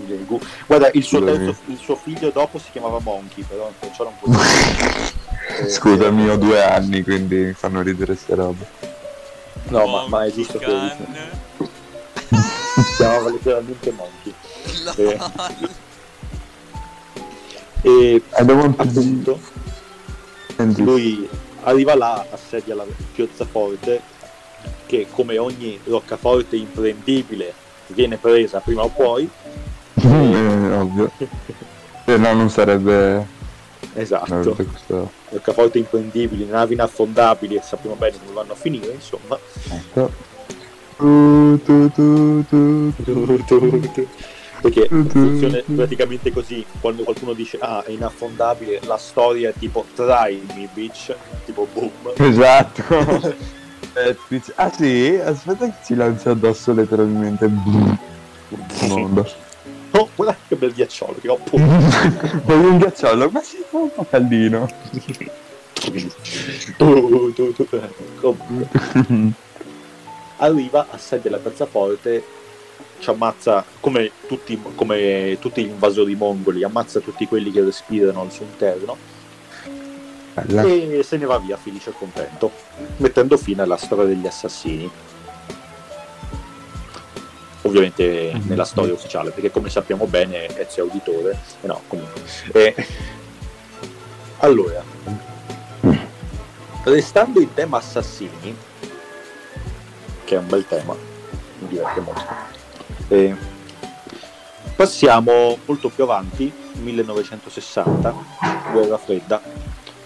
Kulegu. 0.06 0.40
Guarda, 0.68 0.90
il 0.94 1.04
suo, 1.04 1.24
terzo- 1.24 1.56
il 1.66 1.78
suo 1.78 1.96
figlio 1.96 2.30
dopo 2.30 2.60
si 2.60 2.68
chiamava 2.72 3.00
Monkey, 3.00 3.44
però 3.44 3.72
perciò 3.80 4.04
non 4.04 4.14
può 4.20 4.32
Eh, 4.34 5.70
Scusami, 5.70 6.30
ho 6.30 6.38
due 6.38 6.64
anni, 6.64 7.02
quindi 7.04 7.36
mi 7.38 7.54
fanno 7.54 7.82
ridere 7.82 8.14
queste 8.14 8.36
robe. 8.36 8.66
No, 9.70 9.86
ma, 9.88 10.08
ma 10.08 10.26
è 10.26 10.32
giusto 10.32 10.60
che 10.60 10.66
si 11.56 11.66
chiamava 12.98 13.30
letteralmente 13.32 13.92
Monkey. 13.92 14.34
Eh. 14.98 15.18
E 17.88 18.22
appunto 18.32 19.40
lui 20.78 21.28
arriva 21.64 21.96
là, 21.96 22.26
assedia 22.32 22.76
la 22.76 22.86
piazzaforte 23.14 24.02
che 24.86 25.08
come 25.10 25.38
ogni 25.38 25.80
roccaforte 25.86 26.58
imprendibile 26.58 27.54
viene 27.88 28.18
presa 28.18 28.60
prima 28.60 28.84
o 28.84 28.90
poi 28.90 29.30
eh, 30.02 30.72
ovvio. 30.74 31.12
Se 32.06 32.18
no 32.18 32.34
non 32.34 32.50
sarebbe 32.50 33.36
Esatto. 33.94 34.54
Questo- 34.54 35.12
Roccaforte 35.30 35.78
imprendibili, 35.78 36.46
navi 36.46 36.74
inaffondabili 36.74 37.56
e 37.56 37.62
sappiamo 37.62 37.96
bene 37.96 38.18
come 38.20 38.34
vanno 38.34 38.52
a 38.52 38.56
finire, 38.56 38.92
insomma. 38.94 39.38
ecco. 39.72 40.12
Tu, 40.98 41.62
tu, 41.64 41.92
tu, 41.92 42.44
tu, 42.50 42.92
tu. 43.46 44.08
Perché 44.62 44.88
funziona 44.88 45.62
praticamente 45.66 46.32
così, 46.32 46.66
quando 46.80 47.04
qualcuno 47.04 47.34
dice 47.34 47.58
ah 47.60 47.84
è 47.84 47.92
inaffondabile, 47.92 48.80
la 48.86 48.98
storia 48.98 49.50
è 49.50 49.54
tipo 49.58 49.86
try 49.94 50.42
me 50.56 50.68
bitch, 50.74 51.16
tipo 51.46 51.68
boom. 51.72 51.92
Esatto. 52.16 53.46
Eh, 53.98 54.16
ah 54.56 54.72
sì? 54.72 55.20
Aspetta 55.24 55.66
che 55.66 55.74
ci 55.84 55.96
lancia 55.96 56.30
addosso 56.30 56.72
letteralmente. 56.72 57.50
Mondo. 58.82 59.28
Oh, 59.92 60.10
guarda 60.14 60.38
che 60.48 60.56
bel 60.56 60.72
ghiacciolo 60.72 61.16
che 61.20 61.30
ho. 61.30 61.40
Voglio 61.50 62.70
un 62.70 62.78
ghiacciolo, 62.78 63.30
ma 63.32 63.42
si 63.42 63.58
fa 63.68 63.78
un 63.78 63.92
po' 63.92 64.06
caldino. 64.08 64.70
Comunque, 66.78 68.70
Arriva, 70.38 70.88
assede 70.92 71.30
la 71.30 71.38
piazzaforte, 71.38 72.24
ci 73.00 73.10
ammazza 73.10 73.64
come 73.80 74.12
tutti, 74.28 74.60
come 74.76 75.38
tutti 75.40 75.64
gli 75.64 75.70
invasori 75.70 76.16
mongoli, 76.16 76.64
ammazza 76.64 77.00
tutti 77.00 77.28
quelli 77.28 77.52
che 77.52 77.64
respirano 77.64 78.22
al 78.22 78.32
suo 78.32 78.46
interno 78.46 78.98
Bella. 80.34 80.64
e 80.64 81.02
se 81.04 81.18
ne 81.18 81.26
va 81.26 81.38
via 81.40 81.58
felice 81.58 81.90
e 81.92 81.94
contento, 81.98 82.52
mettendo 82.98 83.38
fine 83.38 83.62
alla 83.64 83.78
storia 83.78 84.06
degli 84.06 84.26
assassini. 84.28 84.90
Ovviamente 87.64 88.32
Mhm. 88.34 88.48
nella 88.48 88.64
storia 88.66 88.94
ufficiale, 88.94 89.32
perché 89.32 89.52
come 89.52 89.70
sappiamo 89.70 90.06
bene 90.06 90.46
Ezio 90.58 90.86
è 90.86 90.88
auditore. 90.88 91.38
No, 91.62 91.82
comunque. 91.88 92.22
Eh, 92.54 92.76
Allora, 94.42 94.84
restando 96.84 97.40
in 97.42 97.52
tema 97.56 97.78
assassini, 97.78 98.56
che 100.24 100.36
è 100.36 100.38
un 100.38 100.46
bel 100.48 100.66
tema, 100.68 100.94
mi 101.60 101.68
diverte 101.68 102.00
molto. 102.02 102.24
Eh, 103.10 103.36
passiamo 104.76 105.58
molto 105.66 105.90
più 105.90 106.04
avanti, 106.04 106.52
1960, 106.74 108.14
guerra 108.72 108.98
fredda, 108.98 109.42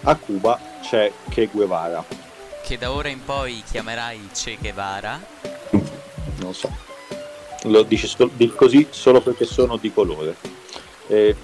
a 0.02 0.14
Cuba 0.16 0.58
c'è 0.82 1.12
Che 1.28 1.48
Guevara, 1.52 2.04
Che 2.62 2.78
da 2.78 2.92
ora 2.92 3.08
in 3.08 3.24
poi 3.24 3.62
chiamerai 3.68 4.28
Che 4.32 4.56
Guevara. 4.60 5.20
non 6.40 6.54
so, 6.54 6.70
lo 7.64 7.82
dici 7.82 8.10
dico 8.34 8.54
così 8.56 8.86
solo 8.90 9.20
perché 9.20 9.44
sono 9.44 9.76
di 9.76 9.92
colore. 9.92 10.36
Eh, 11.08 11.34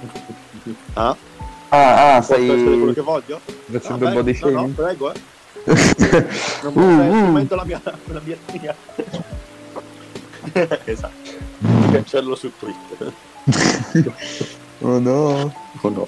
ah, 0.94 1.16
Ah, 1.68 2.14
ah, 2.14 2.18
posso 2.18 2.34
essere 2.34 2.62
quello 2.62 2.92
che 2.92 3.00
voglio? 3.00 3.40
facendo 3.70 4.06
Ah, 4.06 4.08
un 4.10 4.14
po' 4.14 4.22
di 4.22 4.38
no, 4.40 4.50
no, 4.50 4.68
prego, 4.68 5.12
eh. 5.12 5.20
Non 6.62 6.72
Uh, 6.74 7.32
mi 7.32 7.44
stai 7.44 7.58
uh. 7.58 7.60
la 7.60 7.64
mia, 7.64 7.80
la 7.82 8.20
mia 8.22 8.36
esatto. 10.84 11.30
Cancello 11.90 12.34
su 12.34 12.52
Twitter. 12.58 13.12
Oh 14.80 14.98
no. 14.98 15.54
Oh 15.80 15.88
no. 15.88 16.06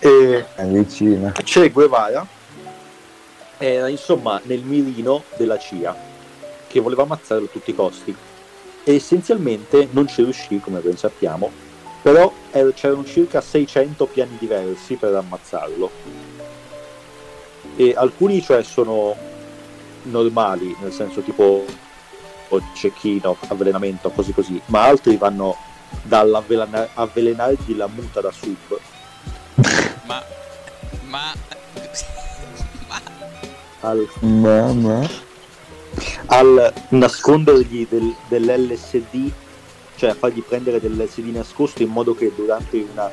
E 0.00 0.44
È 0.54 0.66
vicina. 0.66 1.32
Che 1.32 1.70
Guevara 1.70 2.26
era 3.58 3.88
insomma 3.88 4.38
nel 4.44 4.62
mirino 4.62 5.24
della 5.36 5.58
CIA 5.58 5.96
che 6.66 6.80
voleva 6.80 7.04
ammazzarlo 7.04 7.46
a 7.46 7.48
tutti 7.48 7.70
i 7.70 7.74
costi 7.74 8.14
e 8.84 8.94
essenzialmente 8.94 9.88
non 9.92 10.06
ci 10.06 10.22
riuscì 10.22 10.60
come 10.60 10.80
ben 10.80 10.96
sappiamo 10.96 11.50
però 12.02 12.30
er- 12.50 12.74
c'erano 12.74 13.04
circa 13.04 13.40
600 13.40 14.06
piani 14.06 14.36
diversi 14.38 14.96
per 14.96 15.14
ammazzarlo 15.14 15.90
e 17.76 17.94
alcuni 17.96 18.42
cioè 18.42 18.62
sono 18.62 19.16
normali 20.02 20.76
nel 20.80 20.92
senso 20.92 21.22
tipo 21.22 21.64
o 22.48 22.60
cecchino, 22.74 23.36
avvelenamento, 23.48 24.10
così 24.10 24.32
così 24.32 24.60
ma 24.66 24.84
altri 24.84 25.16
vanno 25.16 25.56
dall'avvelenargli 26.02 27.76
la 27.76 27.86
muta 27.86 28.20
da 28.20 28.30
sub 28.30 28.78
Ma. 30.04 30.22
Ma. 31.08 31.32
ma. 32.88 33.00
al 33.80 34.08
Mamma. 34.20 35.08
al 36.26 36.72
nascondergli 36.90 37.86
del- 37.88 38.14
dell'LSD, 38.28 39.30
cioè 39.96 40.14
fargli 40.14 40.42
prendere 40.42 40.80
dell'LSD 40.80 41.26
nascosto 41.34 41.82
in 41.82 41.88
modo 41.90 42.14
che 42.14 42.32
durante 42.34 42.84
una, 42.90 43.08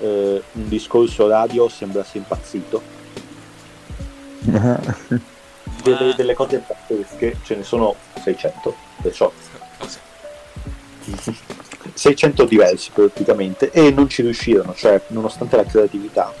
eh, 0.00 0.42
un 0.52 0.68
discorso 0.68 1.28
radio 1.28 1.68
sembrasse 1.68 2.18
impazzito. 2.18 2.82
Delle, 5.94 6.14
delle 6.14 6.34
cose 6.34 6.58
pazzesche, 6.58 7.38
ce 7.44 7.54
ne 7.54 7.62
sono 7.62 7.94
600, 8.22 8.74
perciò 9.02 9.32
Cosa? 9.78 10.00
600 11.94 12.44
diversi 12.44 12.90
praticamente, 12.90 13.70
e 13.70 13.90
non 13.90 14.08
ci 14.08 14.22
riuscirono, 14.22 14.74
cioè 14.74 15.00
nonostante 15.08 15.56
la 15.56 15.64
creatività. 15.64 16.34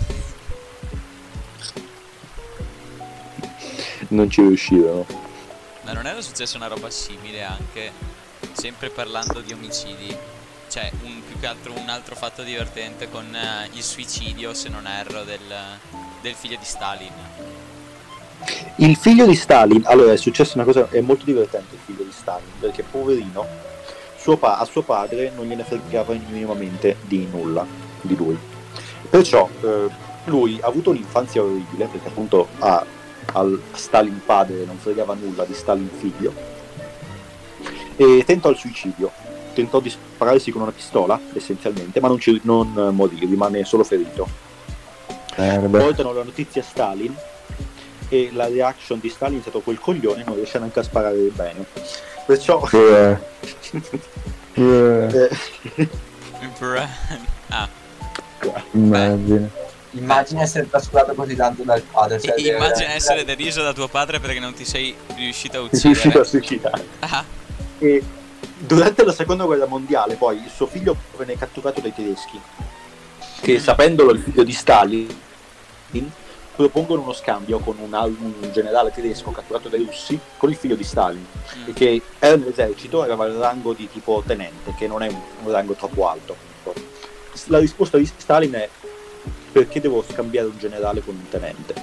Non 4.08 4.30
ci 4.30 4.42
riuscirono. 4.42 5.06
Ma 5.82 5.92
non 5.92 6.06
era 6.06 6.20
successa 6.20 6.56
una 6.56 6.66
roba 6.66 6.90
simile 6.90 7.42
anche, 7.42 7.92
sempre 8.52 8.90
parlando 8.90 9.40
di 9.40 9.52
omicidi? 9.52 10.16
Cioè, 10.68 10.90
un, 11.04 11.22
più 11.24 11.38
che 11.38 11.46
altro 11.46 11.72
un 11.72 11.88
altro 11.88 12.16
fatto 12.16 12.42
divertente 12.42 13.08
con 13.08 13.34
eh, 13.34 13.68
il 13.72 13.82
suicidio, 13.82 14.52
se 14.52 14.68
non 14.68 14.86
erro, 14.86 15.22
del, 15.22 15.54
del 16.20 16.34
figlio 16.34 16.56
di 16.58 16.64
Stalin. 16.64 17.12
Il 18.78 18.94
figlio 18.96 19.24
di 19.24 19.34
Stalin, 19.34 19.82
allora 19.86 20.12
è 20.12 20.16
successa 20.18 20.52
una 20.54 20.64
cosa, 20.64 20.88
è 20.90 21.00
molto 21.00 21.24
divertente 21.24 21.74
il 21.76 21.80
figlio 21.82 22.04
di 22.04 22.12
Stalin, 22.12 22.50
perché 22.60 22.82
poverino, 22.82 23.46
suo 24.18 24.36
pa- 24.36 24.58
a 24.58 24.64
suo 24.66 24.82
padre 24.82 25.32
non 25.34 25.46
gliene 25.46 25.64
fregava 25.64 26.12
minimamente 26.12 26.96
di 27.02 27.26
nulla, 27.30 27.66
di 28.02 28.14
lui. 28.14 28.36
Perciò 29.08 29.48
eh, 29.62 29.88
lui 30.24 30.58
ha 30.60 30.66
avuto 30.66 30.90
un'infanzia 30.90 31.42
orribile, 31.42 31.86
perché 31.86 32.08
appunto 32.08 32.48
a- 32.58 32.84
al 33.32 33.60
Stalin 33.72 34.20
padre 34.24 34.64
non 34.66 34.76
fregava 34.76 35.14
nulla 35.14 35.44
di 35.44 35.54
Stalin 35.54 35.88
figlio, 35.98 36.34
e 37.96 38.24
tentò 38.26 38.50
il 38.50 38.56
suicidio, 38.58 39.10
tentò 39.54 39.80
di 39.80 39.88
spararsi 39.88 40.50
con 40.50 40.60
una 40.60 40.70
pistola, 40.72 41.18
essenzialmente, 41.32 41.98
ma 42.00 42.08
non, 42.08 42.20
ci- 42.20 42.40
non 42.44 42.74
eh, 42.76 42.90
morì, 42.90 43.20
rimane 43.20 43.64
solo 43.64 43.84
ferito. 43.84 44.28
Merda. 45.38 45.78
Portano 45.78 46.12
la 46.12 46.22
notizia 46.22 46.60
a 46.60 46.64
Stalin 46.64 47.14
e 48.08 48.30
la 48.32 48.46
reaction 48.46 48.98
di 49.00 49.08
Stalin 49.08 49.38
è 49.38 49.42
stato 49.42 49.60
quel 49.60 49.78
coglione 49.78 50.22
non 50.24 50.34
riesce 50.36 50.58
neanche 50.58 50.80
a 50.80 50.82
sparare 50.82 51.16
bene. 51.16 51.64
Perciò 52.24 52.66
eh, 52.72 53.18
Bra- 56.58 56.88
ah, 57.48 57.68
Immagina. 58.72 59.48
Immagina 59.90 60.42
essere 60.42 60.68
trascurato 60.68 61.14
così 61.14 61.34
tanto 61.34 61.62
dal 61.62 61.80
padre. 61.82 62.20
Cioè, 62.20 62.34
immagina 62.38 62.90
essere 62.92 63.24
deriso 63.24 63.62
da 63.62 63.72
tuo 63.72 63.88
padre 63.88 64.20
perché 64.20 64.38
non 64.38 64.52
ti 64.52 64.64
sei 64.64 64.94
riuscito 65.14 65.58
a 65.58 65.66
è 65.66 65.68
riuscito 65.70 66.18
a 66.18 66.20
uccidere. 66.20 66.24
suicidare. 66.24 66.86
Ah, 67.00 67.24
E 67.78 68.02
durante 68.58 69.04
la 69.04 69.12
seconda 69.12 69.44
guerra 69.44 69.66
mondiale 69.66 70.16
poi 70.16 70.36
il 70.36 70.50
suo 70.54 70.66
figlio 70.66 70.96
venne 71.16 71.36
catturato 71.36 71.80
dai 71.80 71.94
tedeschi 71.94 72.40
che 73.40 73.58
sapendolo 73.58 74.12
il 74.12 74.20
figlio 74.20 74.42
di 74.44 74.52
Stalin 74.52 75.08
propongono 76.56 77.02
uno 77.02 77.12
scambio 77.12 77.58
con 77.58 77.76
un, 77.78 77.92
un 77.92 78.50
generale 78.50 78.90
tedesco 78.90 79.30
catturato 79.30 79.68
dai 79.68 79.84
russi 79.84 80.18
con 80.38 80.50
il 80.50 80.56
figlio 80.56 80.74
di 80.74 80.82
Stalin 80.82 81.24
mm. 81.58 81.68
e 81.68 81.72
che 81.74 82.02
era 82.18 82.36
nell'esercito, 82.36 83.02
aveva 83.02 83.26
il 83.26 83.34
rango 83.34 83.74
di 83.74 83.88
tipo 83.92 84.22
tenente, 84.26 84.74
che 84.76 84.86
non 84.88 85.02
è 85.02 85.08
un, 85.08 85.20
un 85.44 85.52
rango 85.52 85.74
troppo 85.74 86.08
alto. 86.08 86.36
La 87.48 87.58
risposta 87.58 87.98
di 87.98 88.06
Stalin 88.06 88.54
è 88.54 88.68
perché 89.52 89.80
devo 89.80 90.02
scambiare 90.02 90.48
un 90.48 90.58
generale 90.58 91.02
con 91.02 91.14
un 91.14 91.28
tenente? 91.28 91.74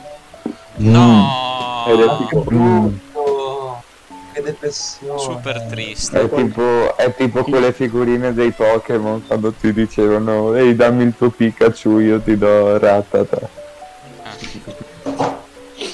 No! 0.77 1.85
Ed 1.87 1.99
è 1.99 2.17
tipo, 2.17 2.41
brutto. 2.41 3.83
Che 4.31 4.41
depressione. 4.41 5.19
Super 5.19 5.61
triste. 5.69 6.21
È 6.21 6.29
tipo, 6.29 6.97
è 6.97 7.13
tipo 7.15 7.43
quelle 7.43 7.71
figurine 7.71 8.33
dei 8.33 8.51
Pokémon 8.51 9.25
quando 9.27 9.51
ti 9.53 9.71
dicevano 9.71 10.55
ehi 10.55 10.75
dammi 10.75 11.03
il 11.03 11.13
tuo 11.15 11.29
Pikachu 11.29 11.99
io 11.99 12.19
ti 12.19 12.35
do 12.35 12.77
Ratata. 12.79 13.61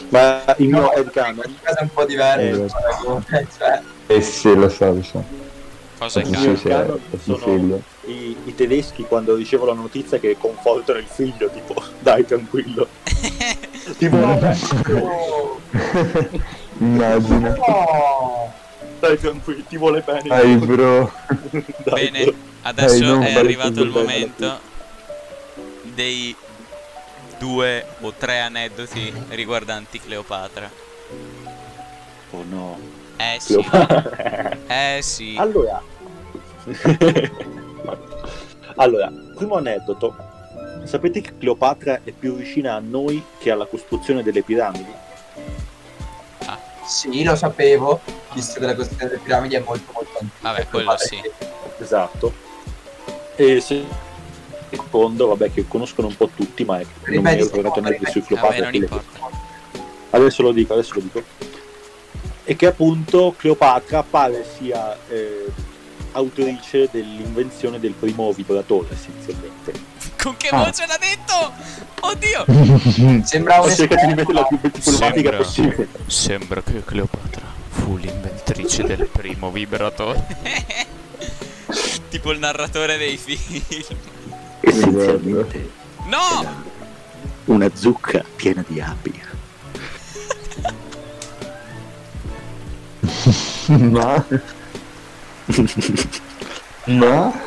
Ma 0.09 0.43
il 0.57 0.67
mio 0.69 0.81
No, 0.81 0.91
headcanon 0.93 1.35
questa 1.61 1.79
è 1.79 1.83
un 1.83 1.89
po' 1.93 2.05
diverso. 2.05 2.65
Eh, 3.29 3.47
cioè, 3.57 3.81
Eh 4.07 4.21
sì 4.21 4.55
lo 4.55 4.69
so, 4.69 4.93
lo 4.93 5.03
so. 5.03 5.23
Cosa 5.97 6.21
è 6.21 6.23
Il 6.23 6.57
Sì, 6.57 6.67
è- 6.69 6.85
è 6.85 7.17
sono 7.21 7.37
figlio. 7.37 7.81
i, 8.05 8.35
i 8.45 8.55
tedeschi 8.55 9.03
quando 9.03 9.35
ricevono 9.35 9.73
la 9.73 9.79
notizia 9.81 10.17
che 10.17 10.37
confortano 10.39 10.97
il 10.99 11.05
figlio, 11.07 11.49
tipo 11.49 11.75
dai 11.99 12.25
tranquillo. 12.25 12.87
tipo 13.97 14.15
no, 14.15 14.39
Immagina. 16.79 17.55
no. 17.55 18.53
dai 18.99 19.17
tranquillo, 19.19 19.63
ti 19.67 19.77
vuole 19.77 20.01
bene. 20.01 20.21
Dai 20.27 20.55
bro. 20.55 21.11
Dai, 21.83 22.09
Bene, 22.09 22.33
adesso 22.61 23.05
non 23.05 23.23
è 23.23 23.33
arrivato 23.35 23.81
il 23.81 23.89
momento 23.89 24.59
dei 25.93 26.35
due 27.39 27.85
o 28.01 28.13
tre 28.13 28.41
aneddoti 28.41 29.11
riguardanti 29.29 29.99
Cleopatra. 29.99 30.69
Oh 32.31 32.43
no. 32.47 32.77
Eh 33.17 33.37
sì, 33.39 33.57
eh 34.67 34.99
sì. 35.01 35.35
Allora. 35.37 35.81
allora, 38.75 39.11
primo 39.35 39.55
aneddoto. 39.55 40.15
Sapete 40.83 41.21
che 41.21 41.37
Cleopatra 41.37 42.01
è 42.03 42.11
più 42.11 42.35
vicina 42.35 42.75
a 42.75 42.79
noi 42.79 43.23
che 43.39 43.49
alla 43.51 43.65
costruzione 43.65 44.21
delle 44.23 44.43
piramidi? 44.43 45.07
Sì, 46.89 47.23
lo 47.23 47.35
sapevo, 47.35 48.01
visto 48.33 48.59
che 48.59 48.65
la 48.65 48.73
costruzione 48.73 49.11
delle 49.11 49.21
piramidi 49.23 49.53
è 49.55 49.59
molto 49.59 49.91
molto 49.93 50.17
antica. 50.19 50.49
Vabbè, 50.51 50.67
quello 50.67 50.97
sì. 50.97 51.21
Esatto. 51.77 52.33
E 53.35 53.61
se- 53.61 53.85
secondo, 54.69 55.27
vabbè, 55.27 55.51
che 55.53 55.67
conoscono 55.67 56.07
un 56.07 56.15
po' 56.17 56.29
tutti, 56.35 56.63
ma 56.65 56.79
è 56.79 56.85
che 57.03 57.11
non 57.11 57.23
mi 57.23 57.35
trovato 57.37 57.45
secondo, 57.55 57.79
neanche 57.89 58.11
sui 58.11 58.21
quelle- 58.21 58.77
importa. 58.77 59.19
Adesso 60.11 60.41
lo 60.41 60.51
dico, 60.51 60.73
adesso 60.73 60.93
lo 60.95 61.01
dico. 61.01 61.23
E 62.43 62.55
che 62.55 62.65
appunto 62.65 63.35
Cleopatra 63.37 64.01
pare 64.03 64.43
sia 64.57 64.97
eh, 65.07 65.45
autrice 66.13 66.89
dell'invenzione 66.91 67.79
del 67.79 67.91
primo 67.93 68.31
vibratore, 68.31 68.87
essenzialmente. 68.93 69.73
Con 70.21 70.35
che 70.35 70.47
Ah. 70.49 70.63
voce 70.63 70.85
l'ha 70.87 70.97
detto? 70.99 71.51
Oddio! 72.01 73.21
Sembra 73.25 73.61
un 73.61 73.69
Ho 73.69 73.73
cercato 73.75 74.05
di 74.07 74.13
metterla 74.15 74.43
più 74.45 74.57
diplomatica 74.61 75.11
Sembra- 75.11 75.37
possibile. 75.37 75.87
Sembra 76.07 76.61
che 76.63 76.83
Cleopatra 76.83 77.45
fu 77.69 77.95
l'inventrice 77.97 78.83
del 78.83 79.07
primo 79.11 79.51
vibratore. 79.51 80.25
tipo 82.09 82.31
il 82.31 82.39
narratore 82.39 82.97
dei 82.97 83.17
film. 83.17 83.61
Essenzialmente 84.61 85.69
No! 86.05 86.67
una 87.45 87.69
zucca 87.73 88.23
piena 88.35 88.63
di 88.67 88.79
api. 88.79 89.21
Ma? 93.67 94.25
Ma? 96.85 97.41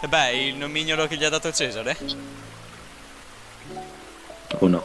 E 0.00 0.08
beh, 0.08 0.32
il 0.32 0.56
nomignolo 0.56 1.06
che 1.06 1.16
gli 1.16 1.24
ha 1.24 1.28
dato 1.28 1.52
Cesare? 1.52 1.96
O 4.58 4.68
no? 4.68 4.84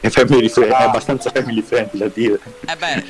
È, 0.00 0.08
family 0.08 0.48
friend- 0.48 0.72
è 0.72 0.82
abbastanza 0.82 1.30
family 1.30 1.62
friendly 1.62 1.98
da 1.98 2.08
dire. 2.08 2.40
Eh 2.66 2.76
beh, 2.76 3.04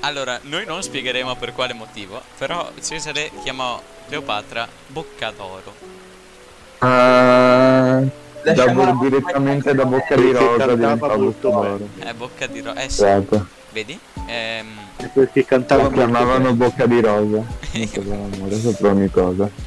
allora, 0.00 0.38
noi 0.42 0.64
non 0.64 0.82
spiegheremo 0.82 1.34
per 1.36 1.52
quale 1.52 1.72
motivo, 1.72 2.22
però 2.38 2.70
Cesare 2.80 3.30
chiamò 3.42 3.80
Cleopatra 4.14 4.68
Bocca 4.86 5.32
d'Oro. 5.36 5.74
Ah, 6.78 8.00
da, 8.44 8.92
direttamente 9.00 9.74
da 9.74 9.84
bocca 9.84 10.14
di 10.14 10.30
rosa 10.30 10.66
diventava 10.74 11.16
molto 11.16 11.50
d'oro. 11.50 11.88
È 11.98 12.12
Bocca 12.12 12.46
di 12.46 12.60
Rosa. 12.60 12.80
Eh 12.80 12.88
sì, 12.90 13.02
Esatto. 13.02 13.46
vedi? 13.72 13.98
Ehm, 14.28 14.66
perché 15.12 15.44
cantava 15.44 15.82
La 15.82 15.88
molto 15.88 16.04
chiamavano 16.04 16.38
bene. 16.44 16.54
bocca 16.54 16.86
di 16.86 17.00
rosa. 17.00 17.42
Per 17.72 18.06
l'amore 18.06 18.60
sopra 18.60 18.88
ogni 18.90 19.10
cosa. 19.10 19.50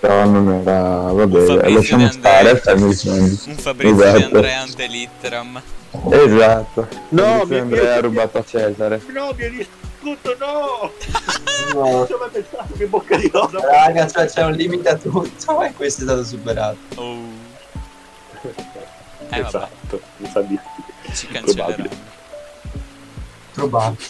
Però 0.00 0.24
non 0.24 0.50
era. 0.52 1.12
Vabbè, 1.12 1.70
lasciamo 1.70 2.10
stare. 2.10 2.60
Un 2.64 3.56
Fabrizio 3.58 4.12
di. 4.12 4.22
Andrea 4.24 4.60
Antelitteram. 4.60 5.62
Esatto. 6.10 6.88
No, 7.10 7.44
mi- 7.46 7.58
Andrea 7.58 7.92
ha 7.92 7.96
mi- 7.96 8.02
rubato 8.02 8.38
a 8.38 8.44
Cesare. 8.44 9.00
No, 9.12 9.32
mi 9.36 9.44
hai 9.44 9.50
distrutto, 10.06 10.36
no! 10.38 10.92
No. 11.74 12.06
Ci 12.06 12.12
avevo 12.12 12.28
pensato 12.30 12.74
che 12.74 12.86
bocca 12.86 13.16
di 13.16 13.28
rosa. 13.32 13.58
Raga, 13.60 14.06
cioè 14.06 14.26
c'è 14.26 14.44
un 14.44 14.52
limite 14.52 14.88
a 14.88 14.96
tutto 14.96 15.62
e 15.64 15.72
questo 15.72 16.02
è 16.02 16.04
stato 16.04 16.24
superato. 16.24 16.76
Oh. 16.94 17.44
Eh 19.28 19.40
esatto, 19.40 20.00
mi 20.18 20.28
sa 20.28 20.40
di 20.42 20.58
ci 21.12 21.26
cancelleranno. 21.26 21.74
probabile. 21.74 21.96
Probabile. 23.52 24.04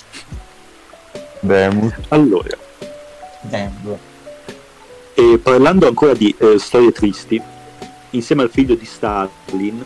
Demus. 1.41 1.93
Allora, 2.09 2.57
Damn. 3.41 3.97
e 5.15 5.39
parlando 5.43 5.87
ancora 5.87 6.13
di 6.13 6.35
eh, 6.39 6.59
storie 6.59 6.93
tristi, 6.93 7.41
insieme 8.11 8.43
al 8.43 8.51
figlio 8.51 8.75
di 8.75 8.85
Stalin 8.85 9.85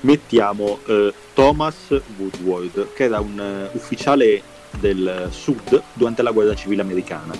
mettiamo 0.00 0.80
eh, 0.86 1.14
Thomas 1.34 2.00
Woodward, 2.16 2.92
che 2.94 3.04
era 3.04 3.20
un 3.20 3.38
eh, 3.40 3.76
ufficiale 3.76 4.42
del 4.78 5.28
sud 5.30 5.82
durante 5.92 6.22
la 6.22 6.30
guerra 6.30 6.54
civile 6.54 6.82
americana. 6.82 7.34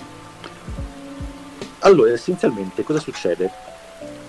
Allora, 1.79 2.11
essenzialmente, 2.11 2.83
cosa 2.83 2.99
succede? 2.99 3.49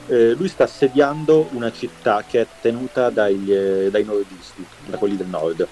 Eh, 0.07 0.35
lui 0.35 0.49
sta 0.49 0.65
assediando 0.65 1.49
una 1.53 1.71
città 1.73 2.25
che 2.27 2.41
è 2.41 2.47
tenuta 2.61 3.11
dai, 3.11 3.45
eh, 3.49 3.89
dai 3.91 4.05
nordisti, 4.05 4.65
da 4.87 4.97
quelli 4.97 5.17
del 5.17 5.27
nord. 5.27 5.67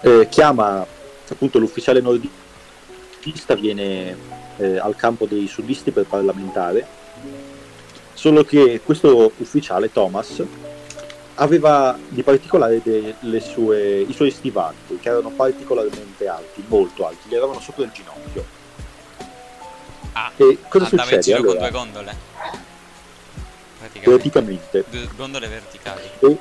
Eh, 0.00 0.28
chiama 0.28 0.86
appunto 1.26 1.58
l'ufficiale 1.58 2.00
nordista, 2.00 3.54
viene 3.54 4.16
eh, 4.58 4.78
al 4.78 4.96
campo 4.96 5.26
dei 5.26 5.46
sudisti 5.46 5.90
per 5.90 6.04
parlamentare, 6.04 6.86
solo 8.12 8.44
che 8.44 8.80
questo 8.84 9.32
ufficiale, 9.38 9.90
Thomas, 9.90 10.42
aveva 11.36 11.98
di 12.08 12.22
particolare 12.22 12.80
de- 12.82 13.14
le 13.20 13.40
sue- 13.40 14.00
i 14.00 14.12
suoi 14.12 14.30
stivali, 14.30 14.76
che 15.00 15.08
erano 15.08 15.30
particolarmente 15.30 16.28
alti, 16.28 16.62
molto 16.68 17.06
alti, 17.06 17.28
gli 17.28 17.34
eravano 17.34 17.60
sopra 17.60 17.84
il 17.84 17.90
ginocchio. 17.92 18.44
Ah, 20.12 20.30
E 20.36 20.58
cosa 20.68 20.84
andava 20.90 21.10
in 21.10 21.22
succede? 21.22 21.22
giro 21.22 21.38
con 21.38 21.48
Allora, 21.50 21.68
due 21.68 21.70
gondole. 21.78 22.16
Praticamente. 23.78 24.10
praticamente, 24.10 24.84
Due 24.88 25.08
gondole 25.16 25.48
verticali. 25.48 26.02
E 26.20 26.38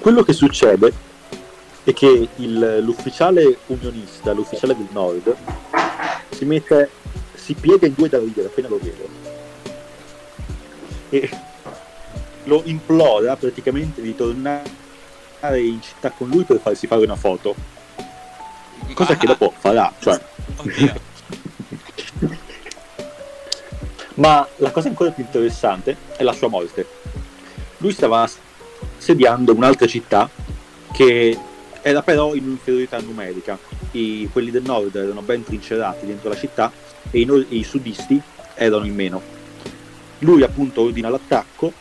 quello 0.00 0.22
che 0.24 0.32
succede 0.32 0.92
è 1.84 1.92
che 1.92 2.28
il- 2.36 2.78
l'ufficiale 2.82 3.58
unionista, 3.66 4.32
l'ufficiale 4.32 4.76
del 4.76 4.88
nord, 4.90 5.34
si 6.30 6.44
mette, 6.44 6.90
si 7.34 7.54
piega 7.54 7.86
in 7.86 7.94
due 7.94 8.08
da 8.08 8.18
ridere 8.18 8.48
appena 8.48 8.68
lo 8.68 8.78
vede 8.82 9.08
e 11.10 11.30
lo 12.46 12.62
implora 12.64 13.36
praticamente 13.36 14.00
di 14.00 14.14
tornare 14.14 14.64
in 15.60 15.80
città 15.82 16.10
con 16.10 16.28
lui 16.28 16.44
per 16.44 16.58
farsi 16.60 16.86
fare 16.86 17.02
una 17.02 17.16
foto, 17.16 17.54
cosa 18.94 19.16
che 19.16 19.26
dopo 19.26 19.52
farà. 19.56 19.92
Cioè. 19.98 20.20
Ma 24.14 24.46
la 24.56 24.70
cosa 24.70 24.88
ancora 24.88 25.10
più 25.10 25.24
interessante 25.24 25.96
è 26.16 26.22
la 26.22 26.32
sua 26.32 26.48
morte. 26.48 26.86
Lui 27.78 27.92
stava 27.92 28.26
assediando 28.98 29.54
un'altra 29.54 29.86
città 29.86 30.28
che 30.92 31.38
era 31.82 32.02
però 32.02 32.34
in 32.34 32.44
inferiorità 32.44 32.98
numerica. 33.00 33.58
I- 33.92 34.28
quelli 34.32 34.50
del 34.50 34.62
nord 34.62 34.94
erano 34.96 35.20
ben 35.20 35.44
trincerati 35.44 36.06
dentro 36.06 36.30
la 36.30 36.36
città 36.36 36.72
e 37.10 37.20
i, 37.20 37.46
e 37.48 37.56
i 37.56 37.62
sudisti 37.62 38.20
erano 38.54 38.86
in 38.86 38.94
meno. 38.94 39.20
Lui 40.20 40.42
appunto 40.42 40.80
ordina 40.80 41.10
l'attacco, 41.10 41.72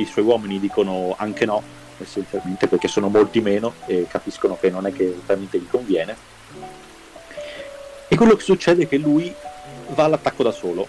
i 0.00 0.06
suoi 0.06 0.24
uomini 0.24 0.60
dicono 0.60 1.14
anche 1.18 1.44
no, 1.44 1.62
essenzialmente 1.98 2.68
perché 2.68 2.88
sono 2.88 3.08
molti 3.08 3.40
meno 3.40 3.74
e 3.86 4.06
capiscono 4.08 4.56
che 4.58 4.70
non 4.70 4.86
è 4.86 4.92
che 4.92 5.16
veramente 5.26 5.58
gli 5.58 5.68
conviene. 5.68 6.16
E 8.08 8.16
quello 8.16 8.36
che 8.36 8.42
succede 8.42 8.84
è 8.84 8.88
che 8.88 8.96
lui 8.96 9.32
va 9.88 10.04
all'attacco 10.04 10.42
da 10.42 10.52
solo, 10.52 10.88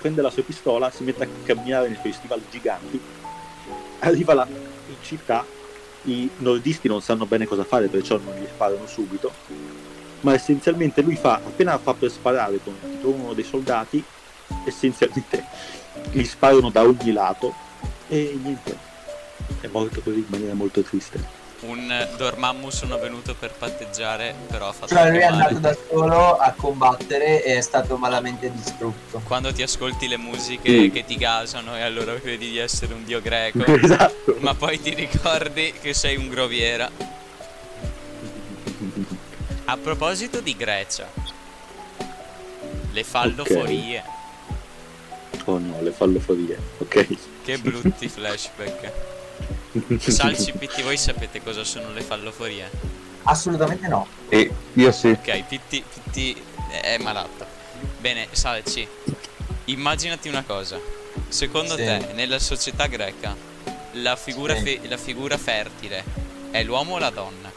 prende 0.00 0.22
la 0.22 0.30
sua 0.30 0.42
pistola, 0.42 0.90
si 0.90 1.02
mette 1.02 1.24
a 1.24 1.28
camminare 1.44 1.88
nei 1.88 1.98
suoi 1.98 2.12
stivali 2.12 2.44
giganti, 2.50 3.00
arriva 4.00 4.34
là 4.34 4.46
in 4.46 4.96
città, 5.00 5.44
i 6.02 6.28
nordisti 6.38 6.88
non 6.88 7.00
sanno 7.00 7.24
bene 7.24 7.46
cosa 7.46 7.64
fare, 7.64 7.88
perciò 7.88 8.18
non 8.18 8.34
gli 8.34 8.46
sparano 8.46 8.86
subito, 8.86 9.32
ma 10.20 10.34
essenzialmente 10.34 11.00
lui 11.00 11.16
fa, 11.16 11.34
appena 11.34 11.78
fa 11.78 11.94
per 11.94 12.10
sparare 12.10 12.60
contro 12.62 13.08
uno 13.08 13.32
dei 13.32 13.44
soldati, 13.44 14.02
essenzialmente 14.64 15.44
gli 16.10 16.24
sparano 16.24 16.68
da 16.70 16.82
ogni 16.82 17.12
lato 17.12 17.63
e 18.08 18.38
niente, 18.42 18.76
è 19.60 19.66
morto 19.68 20.00
così 20.00 20.18
in 20.18 20.26
maniera 20.28 20.54
molto 20.54 20.82
triste. 20.82 21.42
Un 21.60 22.08
dormammu 22.18 22.68
sono 22.68 22.98
venuto 22.98 23.34
per 23.34 23.50
patteggiare, 23.52 24.34
però 24.48 24.68
ha 24.68 24.72
fatto 24.72 24.94
Cioè 24.94 25.08
lui 25.08 25.20
è 25.20 25.22
andato 25.24 25.54
male. 25.54 25.60
da 25.60 25.76
solo 25.88 26.36
a 26.36 26.52
combattere 26.54 27.42
e 27.42 27.56
è 27.56 27.60
stato 27.62 27.96
malamente 27.96 28.52
distrutto. 28.52 29.22
Quando 29.24 29.50
ti 29.50 29.62
ascolti 29.62 30.06
le 30.06 30.18
musiche 30.18 30.70
Mm. 30.70 30.90
che 30.90 31.04
ti 31.06 31.16
gasano 31.16 31.74
e 31.74 31.80
allora 31.80 32.14
credi 32.20 32.50
di 32.50 32.58
essere 32.58 32.92
un 32.92 33.04
dio 33.04 33.22
greco, 33.22 33.64
esatto. 33.64 34.36
ma 34.40 34.54
poi 34.54 34.78
ti 34.78 34.92
ricordi 34.92 35.72
che 35.80 35.94
sei 35.94 36.16
un 36.16 36.28
groviera. 36.28 36.90
A 39.66 39.76
proposito 39.78 40.40
di 40.40 40.54
Grecia, 40.54 41.08
le 42.92 43.04
falloforie, 43.04 44.02
Oh 45.46 45.58
no, 45.58 45.80
le 45.80 45.90
falloforie, 45.92 46.58
ok. 46.78 47.16
Che 47.44 47.58
brutti 47.58 48.08
flashback. 48.08 48.92
Salci 50.10 50.52
Pitti, 50.52 50.82
voi 50.82 50.96
sapete 50.96 51.42
cosa 51.42 51.62
sono 51.64 51.90
le 51.92 52.00
falloforie? 52.00 52.70
Assolutamente 53.24 53.86
no. 53.88 54.06
E 54.28 54.50
io 54.72 54.92
sì. 54.92 55.08
Ok, 55.08 55.42
Pitti, 55.44 55.84
Pitti 55.92 56.42
è 56.80 56.96
malato. 56.98 57.44
Bene, 57.98 58.28
Salci, 58.30 58.86
immaginati 59.66 60.28
una 60.28 60.42
cosa. 60.44 60.78
Secondo 61.28 61.76
Sì. 61.76 61.84
te, 61.84 62.08
nella 62.14 62.38
società 62.38 62.86
greca, 62.86 63.36
la 63.92 64.16
figura, 64.16 64.54
Sì. 64.56 64.62
fe- 64.62 64.88
la 64.88 64.96
figura 64.96 65.36
fertile 65.36 66.02
è 66.50 66.62
l'uomo 66.62 66.94
o 66.94 66.98
la 66.98 67.10
donna? 67.10 67.52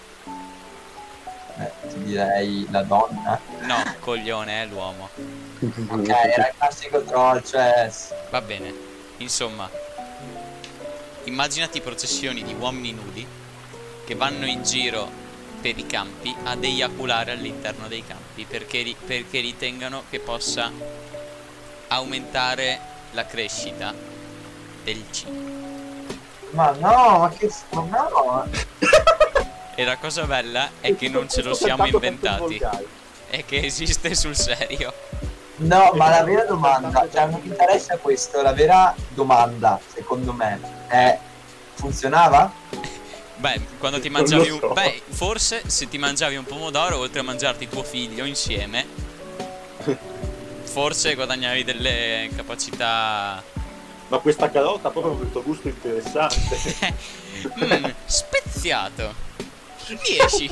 Eh, 1.59 1.71
ti 1.89 2.03
direi 2.03 2.67
la 2.69 2.83
donna. 2.83 3.39
No, 3.61 3.95
coglione, 3.99 4.63
è 4.63 4.65
l'uomo. 4.65 5.09
Ok, 5.89 6.07
era 6.09 6.47
il 6.49 6.53
classico 6.57 7.01
troll, 7.03 7.41
cioè... 7.43 7.91
Va 8.29 8.41
bene. 8.41 8.73
Insomma, 9.17 9.69
immaginati 11.23 11.81
processioni 11.81 12.43
di 12.43 12.53
uomini 12.53 12.93
nudi 12.93 13.27
che 14.05 14.15
vanno 14.15 14.45
in 14.45 14.63
giro 14.63 15.09
per 15.59 15.77
i 15.77 15.85
campi 15.85 16.33
ad 16.43 16.63
eiaculare 16.63 17.31
all'interno 17.31 17.87
dei 17.87 18.05
campi 18.05 18.45
perché, 18.45 18.83
ri- 18.83 18.95
perché 19.05 19.39
ritengano 19.39 20.03
che 20.09 20.19
possa 20.19 20.71
aumentare 21.87 22.79
la 23.11 23.25
crescita 23.25 23.93
del 24.83 25.03
cibo. 25.11 25.55
Ma 26.51 26.71
no, 26.71 27.19
ma 27.19 27.29
che... 27.29 27.51
No! 27.71 28.47
E 29.75 29.83
la 29.83 29.97
cosa 29.97 30.23
bella 30.23 30.71
è 30.79 30.95
che 30.95 31.09
non 31.09 31.29
ce 31.29 31.41
lo 31.41 31.53
siamo 31.53 31.85
inventati, 31.85 32.59
è 33.29 33.43
che 33.45 33.65
esiste 33.65 34.15
sul 34.15 34.35
serio. 34.35 34.93
No, 35.57 35.91
ma 35.95 36.09
la 36.09 36.23
vera 36.23 36.43
domanda, 36.43 37.07
cioè 37.11 37.25
non 37.25 37.39
mi 37.41 37.47
interessa 37.47 37.97
questo, 37.97 38.41
la 38.41 38.53
vera 38.53 38.93
domanda, 39.09 39.79
secondo 39.93 40.33
me, 40.33 40.59
è... 40.87 41.17
Funzionava? 41.73 42.51
Beh, 43.35 43.61
quando 43.77 43.99
ti 43.99 44.09
mangiavi 44.09 44.49
un... 44.49 44.59
so. 44.59 44.73
Beh, 44.73 45.01
forse 45.09 45.63
se 45.67 45.87
ti 45.87 45.97
mangiavi 45.97 46.35
un 46.35 46.43
pomodoro, 46.43 46.97
oltre 46.97 47.19
a 47.19 47.23
mangiarti 47.23 47.69
tuo 47.69 47.83
figlio 47.83 48.25
insieme, 48.25 48.85
forse 50.63 51.15
guadagnavi 51.15 51.63
delle 51.63 52.29
capacità... 52.35 53.43
Ma 54.09 54.17
questa 54.19 54.49
carota 54.49 54.87
ha 54.87 54.91
proprio 54.91 55.15
questo 55.15 55.43
gusto 55.43 55.67
interessante. 55.67 57.15
Mm, 57.37 57.85
speziato. 58.05 59.13
10. 59.85 60.49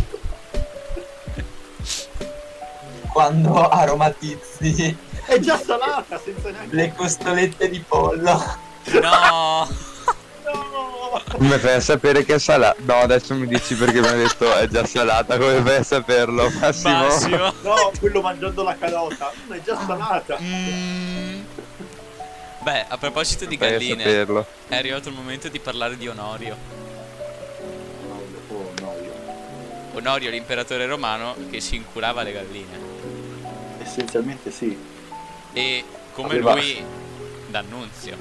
Quando 3.16 3.70
aromatizzi 3.70 4.98
È 5.26 5.40
già 5.40 5.58
salata 5.58 6.20
senza 6.22 6.52
neanche... 6.52 6.76
le 6.76 6.94
costolette 6.94 7.70
di 7.70 7.80
pollo. 7.80 8.44
No. 8.92 9.68
No! 10.44 11.20
Come 11.32 11.58
fai 11.60 11.76
a 11.76 11.80
sapere 11.80 12.26
che 12.26 12.34
è 12.36 12.40
salata? 12.40 12.76
No, 12.84 12.96
adesso 12.96 13.34
mi 13.34 13.48
dici 13.48 13.74
perché 13.76 14.02
mi 14.02 14.08
hai 14.08 14.18
detto 14.18 14.54
è 14.54 14.68
già 14.68 14.86
salata, 14.86 15.38
come 15.38 15.62
fai 15.62 15.78
a 15.78 15.84
saperlo? 15.84 16.50
Massimo. 16.60 16.98
Massimo. 17.08 17.54
No, 17.62 17.92
quello 17.98 18.20
mangiando 18.20 18.64
la 18.64 18.76
carota. 18.78 19.32
Mm, 19.48 19.52
È 19.54 19.62
già 19.64 19.80
salata. 19.86 20.38
Mm. 20.42 21.42
Beh, 22.64 22.86
a 22.90 22.98
proposito 22.98 23.46
di 23.46 23.56
galline, 23.56 24.04
saperlo. 24.04 24.46
è 24.68 24.76
arrivato 24.76 25.08
il 25.08 25.16
momento 25.16 25.48
di 25.48 25.60
parlare 25.62 25.96
di 25.96 26.06
Onorio. 26.10 26.58
Oh, 28.50 28.72
no, 28.82 28.94
io. 29.02 29.14
Onorio, 29.94 30.30
l'imperatore 30.30 30.86
romano, 30.86 31.34
che 31.50 31.62
si 31.62 31.78
incurava 31.78 32.24
le 32.24 32.34
galline. 32.34 32.95
Essenzialmente 33.86 34.52
sì. 34.52 34.78
E 35.54 35.84
come 36.14 36.30
Aveva- 36.30 36.56
lui, 36.56 36.84
D'Annunzio. 37.50 38.18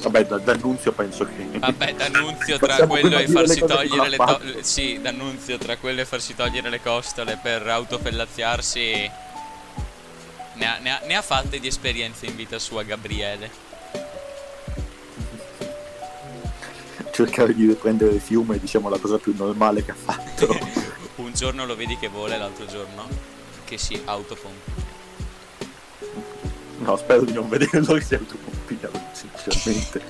Vabbè, 0.00 0.26
da- 0.26 0.38
D'Annunzio 0.38 0.92
penso 0.92 1.24
che... 1.24 1.58
Vabbè, 1.58 1.94
D'Annunzio 1.94 2.58
tra 2.64 2.86
quello 2.86 3.16
e 3.18 3.28
farsi 3.28 3.60
le 3.60 3.66
togliere 3.66 4.08
le 4.08 4.16
to- 4.16 4.40
Sì, 4.62 4.98
D'Annunzio 5.00 5.58
tra 5.58 5.76
quello 5.76 6.00
e 6.00 6.04
farsi 6.04 6.34
togliere 6.34 6.68
le 6.70 6.80
costole 6.82 7.38
per 7.40 7.66
autofellaziarsi. 7.68 9.10
Ne 10.54 10.66
ha, 10.66 10.78
ne 10.78 10.90
ha- 10.90 11.00
ne 11.06 11.14
ha 11.14 11.22
fatte 11.22 11.60
di 11.60 11.68
esperienze 11.68 12.26
in 12.26 12.34
vita 12.34 12.58
sua, 12.58 12.82
Gabriele. 12.82 13.50
Cercare 17.12 17.54
di 17.54 17.66
riprendere 17.66 18.14
il 18.14 18.20
fiume 18.20 18.56
è 18.56 18.58
diciamo 18.58 18.88
la 18.88 18.98
cosa 18.98 19.18
più 19.18 19.34
normale 19.36 19.84
che 19.84 19.90
ha 19.92 19.96
fatto. 19.96 20.80
Un 21.16 21.32
giorno 21.34 21.64
lo 21.66 21.76
vedi 21.76 21.96
che 21.98 22.08
vola 22.08 22.34
e 22.34 22.38
l'altro 22.38 22.66
giorno 22.66 23.06
che 23.72 23.78
si 23.78 23.98
autopompa. 24.04 24.70
No, 26.80 26.96
spero 26.96 27.22
di 27.24 27.32
non 27.32 27.48
vederlo 27.48 27.94
che 27.94 28.02
sia 28.02 28.18
autopompinato, 28.18 29.00
sinceramente. 29.12 30.02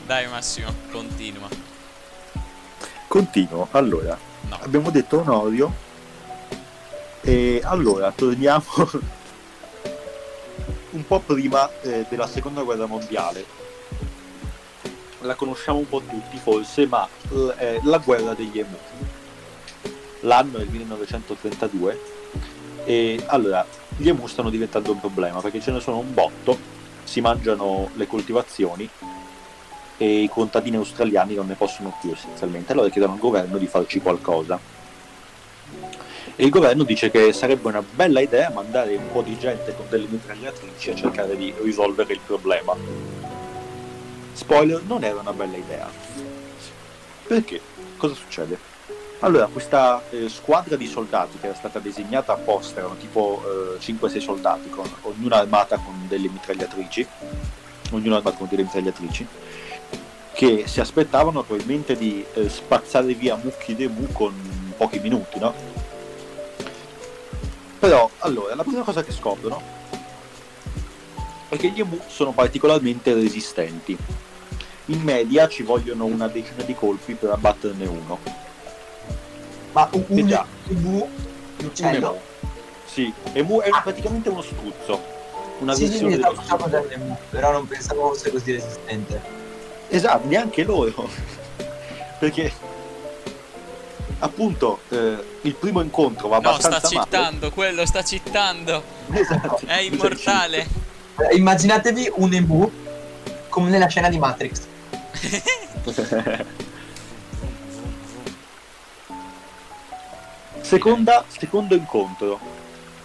Dai 0.06 0.26
Massimo, 0.28 0.72
continua. 0.90 1.46
Continuo. 3.06 3.68
Allora, 3.72 4.18
No. 4.48 4.58
abbiamo 4.62 4.90
detto 4.90 5.18
Onorio. 5.18 5.84
E 7.20 7.60
allora, 7.64 8.10
torniamo 8.12 8.64
un 10.92 11.06
po' 11.06 11.20
prima 11.20 11.68
eh, 11.82 12.06
della 12.08 12.26
seconda 12.26 12.62
guerra 12.62 12.86
mondiale. 12.86 13.44
La 15.20 15.34
conosciamo 15.34 15.80
un 15.80 15.88
po' 15.88 16.00
tutti 16.00 16.38
forse, 16.38 16.86
ma 16.86 17.06
è 17.56 17.78
la 17.82 17.98
guerra 17.98 18.32
degli 18.32 18.58
Emu. 18.58 18.78
L'anno 20.20 20.58
è 20.58 20.62
il 20.62 20.70
1932 20.70 22.14
e 22.86 23.20
allora 23.26 23.66
gli 23.96 24.08
Emu 24.08 24.26
stanno 24.28 24.48
diventando 24.48 24.92
un 24.92 25.00
problema 25.00 25.40
perché 25.40 25.60
ce 25.60 25.72
ne 25.72 25.80
sono 25.80 25.98
un 25.98 26.14
botto, 26.14 26.56
si 27.02 27.20
mangiano 27.20 27.90
le 27.94 28.06
coltivazioni 28.06 28.88
e 29.98 30.22
i 30.22 30.28
contadini 30.28 30.76
australiani 30.76 31.34
non 31.34 31.48
ne 31.48 31.54
possono 31.54 31.96
più 32.00 32.12
essenzialmente, 32.12 32.72
allora 32.72 32.88
chiedono 32.88 33.14
al 33.14 33.18
governo 33.18 33.58
di 33.58 33.66
farci 33.66 34.00
qualcosa. 34.00 34.58
E 36.38 36.44
il 36.44 36.50
governo 36.50 36.84
dice 36.84 37.10
che 37.10 37.32
sarebbe 37.32 37.66
una 37.66 37.82
bella 37.82 38.20
idea 38.20 38.50
mandare 38.50 38.94
un 38.94 39.10
po' 39.10 39.22
di 39.22 39.36
gente 39.38 39.74
con 39.74 39.86
delle 39.88 40.06
mitragliatrici 40.06 40.90
a 40.90 40.94
cercare 40.94 41.36
di 41.36 41.52
risolvere 41.62 42.12
il 42.12 42.20
problema. 42.24 42.74
Spoiler, 44.32 44.82
non 44.82 45.02
era 45.02 45.18
una 45.18 45.32
bella 45.32 45.56
idea. 45.56 45.90
Perché? 47.26 47.60
Cosa 47.96 48.14
succede? 48.14 48.75
Allora, 49.20 49.46
questa 49.46 50.02
eh, 50.10 50.28
squadra 50.28 50.76
di 50.76 50.86
soldati 50.86 51.38
che 51.38 51.46
era 51.46 51.56
stata 51.56 51.78
disegnata 51.78 52.34
apposta, 52.34 52.80
erano 52.80 52.96
tipo 52.96 53.42
eh, 53.76 53.80
5-6 53.80 54.18
soldati, 54.18 54.68
con, 54.68 54.86
ognuna 55.02 55.38
armata 55.38 55.78
con 55.78 56.06
delle 56.06 56.28
mitragliatrici, 56.28 57.06
ognuno 57.92 58.16
armato 58.16 58.36
con 58.36 58.46
delle 58.50 58.64
mitragliatrici, 58.64 59.26
che 60.34 60.64
si 60.66 60.80
aspettavano 60.80 61.42
probabilmente 61.42 61.96
di 61.96 62.22
eh, 62.34 62.50
spazzare 62.50 63.14
via 63.14 63.36
mucchi 63.36 63.74
de 63.74 63.88
mu 63.88 64.12
con 64.12 64.74
pochi 64.76 64.98
minuti, 64.98 65.38
no? 65.38 65.54
Però, 67.78 68.10
allora, 68.18 68.54
la 68.54 68.64
prima 68.64 68.82
cosa 68.82 69.02
che 69.02 69.12
scoprono 69.12 69.62
è 71.48 71.56
che 71.56 71.70
gli 71.70 71.80
emu 71.80 71.98
sono 72.06 72.32
particolarmente 72.32 73.14
resistenti. 73.14 73.96
In 74.86 75.00
media 75.00 75.48
ci 75.48 75.62
vogliono 75.62 76.04
una 76.04 76.28
decina 76.28 76.62
di 76.64 76.74
colpi 76.74 77.14
per 77.14 77.30
abbatterne 77.30 77.86
uno. 77.86 78.44
Ma 79.76 79.86
un, 79.92 80.04
Eh 80.08 80.20
un, 80.22 80.26
già. 80.26 80.46
un, 80.68 81.06
uccello? 81.64 82.08
emu. 82.08 82.20
Sì, 82.86 83.12
emu 83.34 83.60
è 83.60 83.68
praticamente 83.82 84.30
uno 84.30 84.40
struzzo. 84.40 85.14
Una 85.58 85.74
Sì, 85.74 85.84
sì, 85.84 86.02
versione 86.02 86.14
sì, 86.14 86.44
stavo 86.44 86.66
dell'emu, 86.66 87.14
però 87.28 87.52
non 87.52 87.66
pensavo 87.68 88.08
fosse 88.08 88.30
così 88.30 88.52
resistente. 88.52 89.20
Esatto, 89.88 90.26
neanche 90.28 90.62
loro. 90.64 91.06
Perché 92.18 92.50
appunto 94.20 94.80
eh, 94.88 95.22
il 95.42 95.54
primo 95.56 95.82
incontro 95.82 96.28
va 96.28 96.38
No, 96.38 96.58
sta 96.58 96.68
abbastanza 96.68 97.06
male. 97.20 97.50
quello 97.50 97.84
sta 97.84 98.02
cittando. 98.02 98.82
Esatto. 99.12 99.60
È 99.66 99.78
immortale. 99.80 100.66
Eh, 101.18 101.36
Immaginatevi 101.36 102.12
un 102.14 102.32
emu 102.32 102.72
come 103.50 103.68
nella 103.68 103.88
scena 103.88 104.08
di 104.08 104.18
Matrix. 104.18 104.62
Seconda, 110.60 111.24
secondo 111.28 111.74
incontro. 111.74 112.38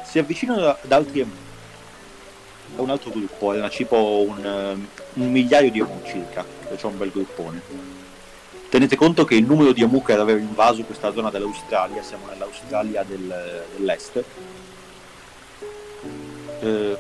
Si 0.04 0.20
avvicinano 0.20 0.68
ad 0.68 0.92
altri 0.92 1.22
emu. 1.22 1.32
A 2.78 2.82
un 2.82 2.90
altro 2.90 3.12
gruppo, 3.12 3.54
era 3.54 3.70
tipo 3.70 4.26
un, 4.28 4.86
un 5.14 5.32
migliaio 5.32 5.72
di 5.72 5.80
emu 5.80 6.02
circa, 6.06 6.46
e 6.70 6.76
c'è 6.76 6.86
un 6.86 6.98
bel 6.98 7.12
gruppone. 7.12 7.62
Tenete 8.70 8.96
conto 8.96 9.26
che 9.26 9.36
il 9.36 9.46
numero 9.46 9.74
di 9.74 9.82
emu 9.82 10.02
che 10.02 10.14
aveva 10.14 10.40
invaso 10.40 10.84
questa 10.84 11.12
zona 11.12 11.30
dell'Australia, 11.30 12.02
siamo 12.02 12.28
nell'Australia 12.28 13.04
del- 13.04 13.66
dell'est, 13.76 14.24
eh, 16.62 16.98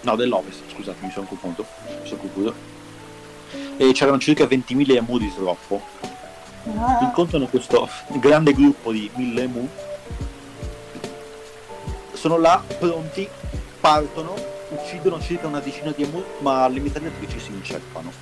no 0.00 0.16
dell'ovest, 0.16 0.62
scusate 0.72 0.98
mi 1.02 1.10
sono 1.10 1.26
confuso, 1.26 1.66
mi 2.00 2.06
sono 2.08 2.20
confuso. 2.20 2.54
E 3.76 3.92
c'erano 3.92 4.18
circa 4.18 4.46
20.000 4.46 4.96
emu 4.96 5.18
di 5.18 5.30
sroppo. 5.34 5.82
Incontrano 7.02 7.46
questo 7.46 7.88
grande 8.08 8.52
gruppo 8.52 8.92
di 8.92 9.10
1000 9.14 9.42
emu 9.42 9.68
sono 12.20 12.36
là 12.36 12.62
pronti, 12.78 13.26
partono, 13.80 14.34
uccidono 14.68 15.18
circa 15.22 15.46
una 15.46 15.60
decina 15.60 15.90
di 15.90 16.02
emu, 16.02 16.22
ma 16.40 16.68
le 16.68 16.78
mitragliatrici 16.78 17.40
si 17.40 17.50
inceppano. 17.50 18.12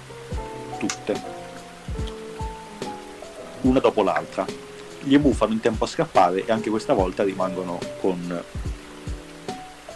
Tutte. 0.79 1.21
Una 3.63 3.81
dopo 3.81 4.05
l'altra. 4.05 4.47
Gli 5.01 5.15
emu 5.15 5.33
fanno 5.33 5.55
in 5.55 5.59
tempo 5.59 5.83
a 5.83 5.89
scappare 5.89 6.47
e 6.47 6.53
anche 6.53 6.71
questa 6.71 6.93
volta 6.93 7.25
rimangono 7.25 7.81
con 8.01 8.41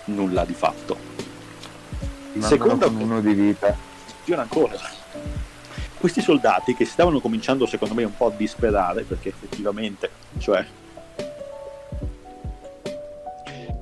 nulla 0.06 0.44
di 0.44 0.54
fatto. 0.54 0.96
Mandano 2.32 2.46
Seconda 2.48 2.86
con 2.86 3.00
uno 3.02 3.20
di 3.20 3.34
vita. 3.34 3.76
funziona 4.16 4.42
ancora. 4.42 4.74
Questi 5.96 6.20
soldati 6.20 6.74
che 6.74 6.86
stavano 6.86 7.20
cominciando 7.20 7.66
secondo 7.66 7.94
me 7.94 8.02
un 8.02 8.16
po' 8.16 8.26
a 8.26 8.32
disperare 8.32 9.04
perché 9.04 9.28
effettivamente, 9.28 10.10
cioè, 10.38 10.66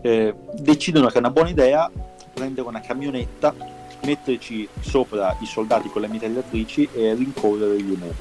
eh, 0.03 0.35
decidono 0.53 1.09
che 1.09 1.15
è 1.15 1.19
una 1.19 1.31
buona 1.31 1.51
idea 1.51 1.91
prendere 2.33 2.67
una 2.67 2.81
camionetta, 2.81 3.55
metterci 4.05 4.67
sopra 4.81 5.37
i 5.41 5.47
soldati 5.47 5.89
con 5.91 6.01
le 6.01 6.09
mitragliatrici 6.09 6.89
e 6.93 7.15
rincorrere 7.15 7.81
gli 7.81 7.93
Emu 7.93 8.13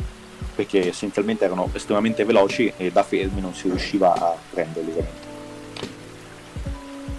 perché 0.55 0.89
essenzialmente 0.89 1.45
erano 1.45 1.69
estremamente 1.71 2.25
veloci 2.25 2.73
e 2.75 2.91
da 2.91 3.01
fermi 3.03 3.39
non 3.39 3.53
si 3.53 3.69
riusciva 3.69 4.13
a 4.13 4.35
prenderli 4.49 4.91
veramente. 4.91 5.27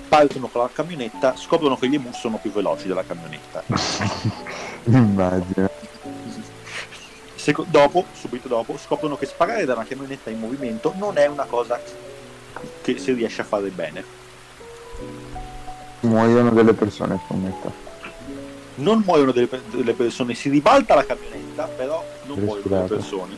Partono 0.09 0.49
con 0.49 0.61
la 0.61 0.69
camionetta, 0.71 1.37
scoprono 1.37 1.79
che 1.79 1.89
gli 1.89 1.95
Emu 1.95 2.13
sono 2.13 2.37
più 2.37 2.53
veloci 2.53 2.87
della 2.87 3.03
camionetta 3.03 3.65
Immagino. 4.85 5.71
Seco- 7.35 7.65
dopo, 7.67 8.05
subito 8.13 8.47
dopo, 8.47 8.77
scoprono 8.77 9.17
che 9.17 9.25
sparare 9.25 9.65
da 9.65 9.73
una 9.73 9.87
camionetta 9.87 10.29
in 10.29 10.39
movimento 10.39 10.93
non 10.99 11.17
è 11.17 11.25
una 11.25 11.45
cosa 11.45 11.81
che 12.83 12.99
si 12.99 13.13
riesce 13.13 13.41
a 13.41 13.45
fare 13.45 13.71
bene. 13.71 14.05
Muoiono 16.01 16.51
delle 16.51 16.73
persone, 16.73 17.21
scommetto. 17.27 17.73
Non 18.77 19.03
muoiono 19.05 19.33
delle, 19.33 19.49
delle 19.71 19.93
persone, 19.93 20.35
si 20.35 20.49
ribalta 20.49 20.95
la 20.95 21.05
camionetta, 21.05 21.65
però 21.65 22.03
non 22.25 22.39
muoiono 22.39 22.63
delle 22.63 22.81
Respirato. 22.81 22.95
persone, 22.95 23.35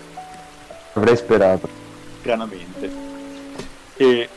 Avrei 0.93 1.17
sperato. 1.17 1.69
stranamente. 2.21 2.91
E, 3.97 4.29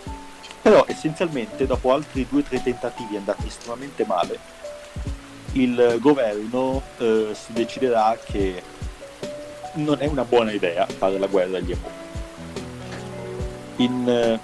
però 0.61 0.83
essenzialmente, 0.87 1.67
dopo 1.67 1.93
altri 1.93 2.25
due 2.27 2.39
o 2.41 2.43
tre 2.43 2.63
tentativi 2.63 3.15
andati 3.15 3.45
estremamente 3.47 4.05
male, 4.05 4.39
il 5.51 5.97
governo 6.01 6.81
eh, 6.97 7.29
si 7.33 7.53
deciderà 7.53 8.17
che 8.23 8.61
non 9.73 9.97
è 9.99 10.07
una 10.07 10.23
buona 10.23 10.51
idea 10.51 10.85
fare 10.87 11.19
la 11.19 11.27
guerra 11.27 11.57
agli 11.57 11.71
Emu. 11.71 11.89
In, 13.77 14.09
eh, 14.09 14.39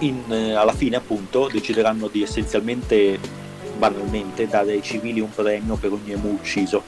in, 0.00 0.30
eh, 0.30 0.52
alla 0.52 0.74
fine, 0.74 0.96
appunto, 0.96 1.48
decideranno 1.48 2.08
di 2.08 2.22
essenzialmente, 2.22 3.18
banalmente, 3.76 4.46
dare 4.46 4.72
ai 4.72 4.82
civili 4.82 5.20
un 5.20 5.30
premio 5.30 5.76
per 5.76 5.92
ogni 5.92 6.12
Emu 6.12 6.32
ucciso. 6.32 6.82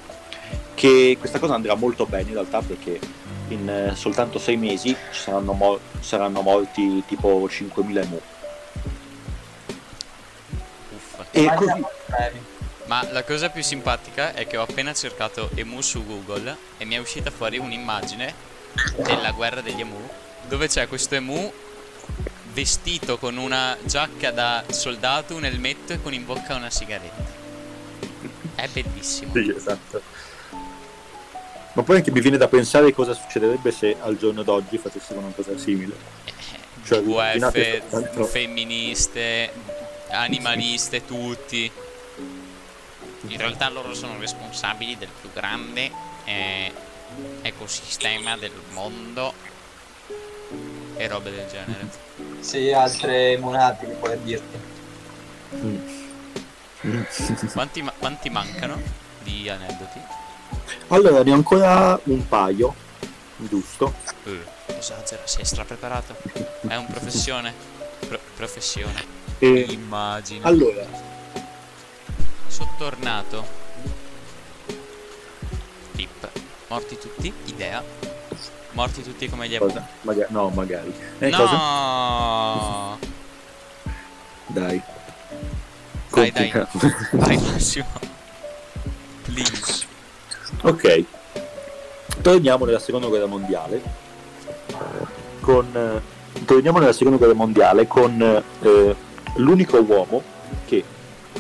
Che 0.75 1.17
questa 1.19 1.39
cosa 1.39 1.55
andrà 1.55 1.75
molto 1.75 2.07
bene 2.07 2.29
in 2.29 2.35
realtà 2.35 2.61
perché 2.61 3.01
in 3.49 3.69
eh, 3.69 3.97
soltanto 3.97 4.39
sei 4.39 4.57
mesi 4.57 4.95
ci 5.13 5.21
saranno, 5.21 5.53
mor- 5.53 5.81
saranno 6.01 6.41
morti 6.43 7.03
tipo 7.07 7.47
5.000 7.47 8.03
Emu. 8.03 8.21
Uffa. 10.95 11.27
E 11.31 11.55
così. 11.55 11.85
Ma 12.89 13.07
la 13.13 13.23
cosa 13.23 13.51
più 13.51 13.63
simpatica 13.63 14.33
è 14.33 14.47
che 14.47 14.57
ho 14.57 14.63
appena 14.63 14.95
cercato 14.95 15.51
emu 15.55 15.83
su 15.83 16.07
Google 16.07 16.57
e 16.79 16.87
mi 16.87 16.95
è 16.95 16.99
uscita 16.99 17.31
fuori 17.31 17.59
un'immagine 17.59 18.33
della 18.97 19.31
guerra 19.33 19.61
degli 19.61 19.81
emu 19.81 20.09
dove 20.49 20.69
c'è 20.69 20.89
questo 20.89 21.15
emu 21.15 21.53
vestito 22.53 23.19
con 23.19 23.37
una 23.37 23.77
giacca 23.85 24.31
da 24.31 24.65
soldato, 24.71 25.35
un 25.35 25.45
elmetto 25.45 25.93
e 25.93 26.03
con 26.03 26.13
in 26.13 26.25
bocca 26.25 26.55
una 26.55 26.71
sigaretta. 26.71 27.37
È 28.55 28.69
bellissimo. 28.69 29.33
Sì, 29.33 29.53
esatto. 29.55 30.03
Ma 31.75 31.83
poi 31.83 31.97
anche 31.97 32.11
mi 32.11 32.21
viene 32.21 32.37
da 32.37 32.49
pensare 32.49 32.93
cosa 32.93 33.15
succederebbe 33.15 33.71
se 33.71 33.97
al 34.01 34.17
giorno 34.19 34.43
d'oggi 34.43 34.79
facessero 34.79 35.21
una 35.21 35.33
cosa 35.35 35.57
simile. 35.57 35.95
Cioè, 36.85 36.99
immaginate 36.99 37.83
WF, 37.85 37.91
soltanto- 37.91 38.25
femministe, 38.25 39.53
animaliste, 40.09 41.05
tutti. 41.05 41.71
In 43.29 43.37
realtà 43.37 43.69
loro 43.69 43.95
sono 43.95 44.19
responsabili 44.19 44.97
del 44.97 45.11
più 45.21 45.31
grande 45.33 45.91
eh, 46.25 46.73
ecosistema 47.43 48.37
del 48.37 48.53
mondo 48.71 49.33
e 50.97 51.07
robe 51.07 51.31
del 51.31 51.47
genere. 51.49 52.08
Sì, 52.41 52.73
altre 52.73 53.37
monate 53.39 53.87
che 53.87 53.93
puoi 53.95 54.19
dirti. 54.23 54.59
Quanti, 57.53 57.83
ma- 57.83 57.93
quanti 57.99 58.31
mancano 58.31 58.81
di 59.23 59.49
aneddoti? 59.49 60.01
Allora, 60.89 61.23
ne 61.23 61.31
ho 61.33 61.35
ancora 61.35 61.99
un 62.05 62.27
paio, 62.29 62.75
giusto? 63.37 63.93
Eh, 64.25 64.45
esagera, 64.79 65.23
sei 65.27 65.45
strapreparato. 65.45 66.17
È 66.67 66.77
un 66.77 66.87
professione. 66.87 67.53
Pro- 68.07 68.21
professione. 68.37 69.05
E, 69.39 69.67
Immagino. 69.71 70.47
allora, 70.47 70.87
Sottornato. 72.47 73.47
Pip. 75.93 76.31
Morti 76.69 76.99
tutti? 76.99 77.33
Idea. 77.47 77.83
Morti 78.79 79.03
tutti 79.03 79.29
come 79.29 79.49
gli 79.49 79.59
cosa? 79.59 79.85
Maga- 80.03 80.29
no, 80.29 80.51
magari. 80.51 80.95
Eh, 81.19 81.31
no! 81.31 81.37
cosa? 81.37 83.07
Dai. 84.47 84.81
Dai, 86.13 86.31
dai. 86.31 86.67
Vai 87.11 87.37
Massimo. 87.43 87.89
Please. 89.25 89.85
Ok, 90.63 91.05
torniamo 92.23 92.67
nella 92.67 92.79
seconda 92.79 93.09
guerra 93.09 93.27
mondiale. 93.27 93.83
Con, 95.41 95.67
eh, 95.75 96.45
torniamo 96.45 96.79
nella 96.79 96.93
seconda 96.93 97.19
guerra 97.19 97.35
mondiale 97.35 97.89
con 97.89 98.45
eh, 98.61 98.97
l'unico 99.39 99.79
uomo 99.79 100.23
che 100.67 100.85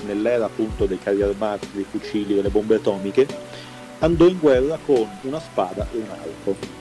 nell'era 0.06 0.46
appunto 0.46 0.86
dei 0.86 0.98
carri 0.98 1.22
armati, 1.22 1.68
dei 1.70 1.86
fucili, 1.88 2.34
delle 2.34 2.50
bombe 2.50 2.74
atomiche 2.74 3.28
andò 4.00 4.26
in 4.26 4.38
guerra 4.38 4.76
con 4.84 5.08
una 5.22 5.38
spada 5.40 5.86
e 5.92 5.98
un 5.98 6.10
arco. 6.10 6.77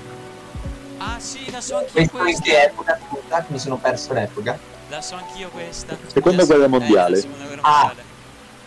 Ah 0.97 1.19
sì, 1.19 1.49
la 1.51 1.61
so 1.61 1.77
anch'io 1.77 1.91
Questo 1.93 2.15
in 2.17 2.21
questa. 2.23 2.41
che 2.43 2.63
epoca? 2.63 2.99
Scusa, 3.07 3.37
che 3.41 3.45
mi 3.53 3.59
sono 3.59 3.77
perso 3.77 4.13
l'epoca. 4.13 4.57
La 4.89 5.01
so 5.01 5.15
anch'io 5.15 5.49
questa. 5.49 5.97
Seconda 6.07 6.41
so- 6.41 6.47
guerra 6.47 6.65
eh, 6.65 6.67
mondiale. 6.67 7.15
la 7.15 7.21
seconda 7.21 7.45
guerra 7.45 7.61
Ah. 7.63 7.83
mondiale. 7.85 8.03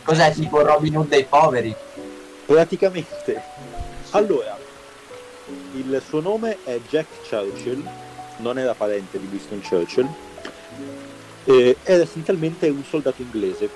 Cos'è 0.03 0.33
tipo 0.33 0.63
Robin 0.63 0.97
Hood 0.97 1.09
dei 1.09 1.25
poveri? 1.25 1.75
Praticamente, 2.47 3.43
allora, 4.11 4.59
il 5.75 6.03
suo 6.07 6.21
nome 6.21 6.59
è 6.65 6.81
Jack 6.89 7.29
Churchill, 7.29 7.89
non 8.39 8.59
era 8.59 8.75
parente 8.75 9.19
di 9.21 9.29
Winston 9.31 9.63
Churchill, 9.63 10.09
eh, 11.45 11.77
era 11.85 12.03
essenzialmente 12.03 12.69
un 12.69 12.83
soldato 12.85 13.23
inglese 13.23 13.69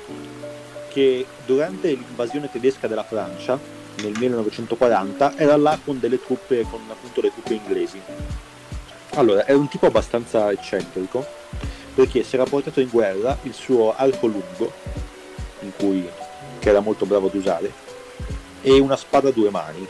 che 0.89 1.25
durante 1.45 1.89
l'invasione 1.93 2.51
tedesca 2.51 2.89
della 2.89 3.05
Francia 3.05 3.59
nel 3.97 4.13
1940 4.19 5.37
era 5.37 5.57
là 5.57 5.79
con 5.83 6.01
delle 6.01 6.23
truppe, 6.23 6.67
con 6.69 6.81
appunto 6.89 7.21
le 7.21 7.33
truppe 7.33 7.55
inglesi. 7.55 8.01
Allora, 9.15 9.47
era 9.47 9.59
un 9.59 9.69
tipo 9.69 9.87
abbastanza 9.87 10.51
eccentrico 10.51 11.25
perché 11.95 12.25
si 12.25 12.35
era 12.35 12.45
portato 12.45 12.81
in 12.81 12.89
guerra 12.89 13.39
il 13.43 13.55
suo 13.55 13.95
arco 13.97 14.27
lungo, 14.27 14.73
in 15.61 15.71
cui, 15.77 16.09
che 16.59 16.69
era 16.69 16.81
molto 16.81 17.07
bravo 17.07 17.29
ad 17.29 17.35
usare, 17.35 17.73
e 18.61 18.79
una 18.81 18.97
spada 18.97 19.29
a 19.29 19.33
due 19.33 19.51
mani. 19.51 19.87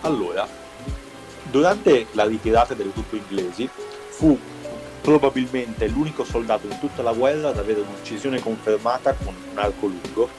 Allora, 0.00 0.48
durante 1.50 2.06
la 2.12 2.24
ritirata 2.24 2.72
delle 2.72 2.92
truppe 2.92 3.16
inglesi 3.16 3.68
fu 4.08 4.38
probabilmente 5.02 5.88
l'unico 5.88 6.24
soldato 6.24 6.66
in 6.66 6.78
tutta 6.78 7.02
la 7.02 7.12
guerra 7.12 7.48
ad 7.48 7.58
avere 7.58 7.80
un'uccisione 7.80 8.40
confermata 8.40 9.12
con 9.12 9.34
un 9.34 9.58
arco 9.58 9.86
lungo, 9.86 10.30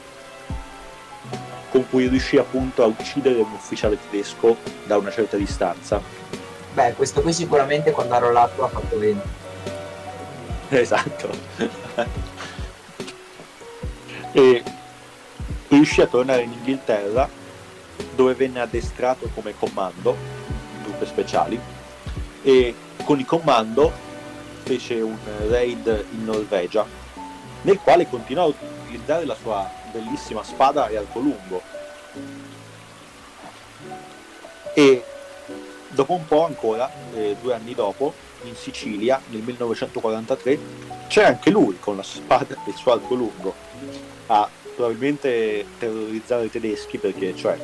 con 1.74 1.88
cui 1.90 2.06
riuscì 2.06 2.36
appunto 2.36 2.84
a 2.84 2.86
uccidere 2.86 3.40
un 3.40 3.50
ufficiale 3.50 3.98
tedesco 4.08 4.56
da 4.84 4.96
una 4.96 5.10
certa 5.10 5.36
distanza. 5.36 6.00
Beh, 6.72 6.92
questo 6.92 7.20
qui 7.20 7.32
sicuramente 7.32 7.90
quando 7.90 8.14
ha 8.14 8.18
rollato 8.18 8.62
ha 8.62 8.68
fatto 8.68 8.96
20. 8.96 9.28
Esatto. 10.68 11.30
e 14.30 14.62
riuscì 15.66 16.00
a 16.00 16.06
tornare 16.06 16.42
in 16.42 16.52
Inghilterra 16.52 17.28
dove 18.14 18.34
venne 18.34 18.60
addestrato 18.60 19.28
come 19.34 19.52
comando, 19.58 20.16
truppe 20.84 21.06
speciali, 21.06 21.58
e 22.42 22.74
con 23.02 23.18
il 23.18 23.26
comando 23.26 23.90
fece 24.62 25.00
un 25.00 25.18
raid 25.48 26.06
in 26.12 26.24
Norvegia 26.24 26.86
nel 27.62 27.80
quale 27.80 28.08
continuò 28.08 28.44
a 28.44 28.54
utilizzare 28.84 29.24
la 29.24 29.34
sua 29.34 29.82
bellissima 29.94 30.42
spada 30.42 30.88
e 30.88 30.96
arco 30.96 31.20
lungo. 31.20 31.62
E 34.74 35.04
dopo 35.88 36.14
un 36.14 36.26
po' 36.26 36.44
ancora, 36.44 36.90
eh, 37.14 37.36
due 37.40 37.54
anni 37.54 37.74
dopo, 37.74 38.12
in 38.42 38.56
Sicilia, 38.56 39.20
nel 39.28 39.42
1943, 39.42 40.58
c'è 41.06 41.24
anche 41.24 41.50
lui 41.50 41.78
con 41.78 41.96
la 41.96 42.02
spada 42.02 42.54
e 42.66 42.70
il 42.70 42.74
suo 42.74 42.92
arco 42.92 43.14
lungo 43.14 43.54
a 44.26 44.48
probabilmente 44.74 45.64
terrorizzare 45.78 46.46
i 46.46 46.50
tedeschi 46.50 46.98
perché, 46.98 47.36
cioè, 47.36 47.56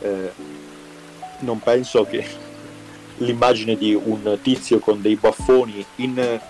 eh, 0.00 0.32
non 1.40 1.58
penso 1.58 2.04
che 2.04 2.24
l'immagine 3.18 3.76
di 3.76 3.92
un 3.92 4.38
tizio 4.40 4.78
con 4.78 5.02
dei 5.02 5.16
baffoni 5.16 5.84
in 5.96 6.40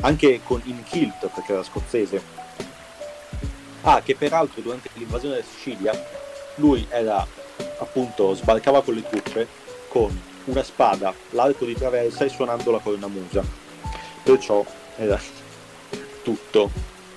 anche 0.00 0.40
con 0.42 0.60
in 0.64 0.82
kilt 0.84 1.28
perché 1.28 1.52
era 1.52 1.62
scozzese. 1.62 2.42
Ah, 3.86 4.00
che 4.02 4.14
peraltro 4.16 4.60
durante 4.62 4.88
l'invasione 4.94 5.36
della 5.36 5.46
Sicilia 5.46 6.06
lui 6.56 6.86
era 6.90 7.26
appunto 7.78 8.34
sbarcava 8.34 8.82
con 8.82 8.94
le 8.94 9.02
truppe 9.08 9.46
con 9.88 10.18
una 10.44 10.62
spada, 10.62 11.12
l'arco 11.30 11.64
di 11.64 11.74
traversa 11.74 12.24
e 12.24 12.28
suonando 12.28 12.70
la 12.70 12.78
cornamusa. 12.78 13.42
Perciò 14.22 14.64
era 14.96 15.20
tutto 16.22 16.70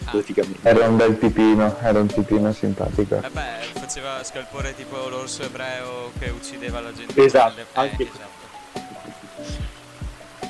Ah. 0.06 0.12
praticamente. 0.12 0.68
Era 0.68 0.88
un 0.88 0.96
bel 0.96 1.18
tipino, 1.20 1.76
era 1.82 2.00
un 2.00 2.08
tipino 2.08 2.54
simpatico. 2.54 3.20
Vabbè, 3.20 3.60
faceva 3.74 4.24
scalpore 4.24 4.74
tipo 4.76 5.10
l'orso 5.10 5.44
ebreo 5.44 6.12
che 6.20 6.30
uccideva 6.30 6.80
la 6.80 6.94
gente. 6.94 7.22
Esatto, 7.26 7.56
con 7.74 7.84
le... 7.84 7.90
anche- 7.90 8.04
eh, 8.04 8.10
esatto. 8.14 8.36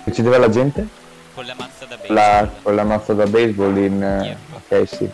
Uccideva 0.05 0.37
la 0.37 0.49
gente? 0.49 0.87
Con 1.33 1.45
la 1.45 1.55
mazza 1.55 1.85
da 1.85 1.95
baseball. 1.97 2.15
La, 2.15 2.49
con 2.61 2.75
la 2.75 2.83
mazza 2.83 3.13
da 3.13 3.25
baseball 3.25 3.77
in... 3.77 4.03
eh, 4.03 4.25
Yep. 4.25 4.37
Ok, 4.83 4.87
sì. 4.95 5.09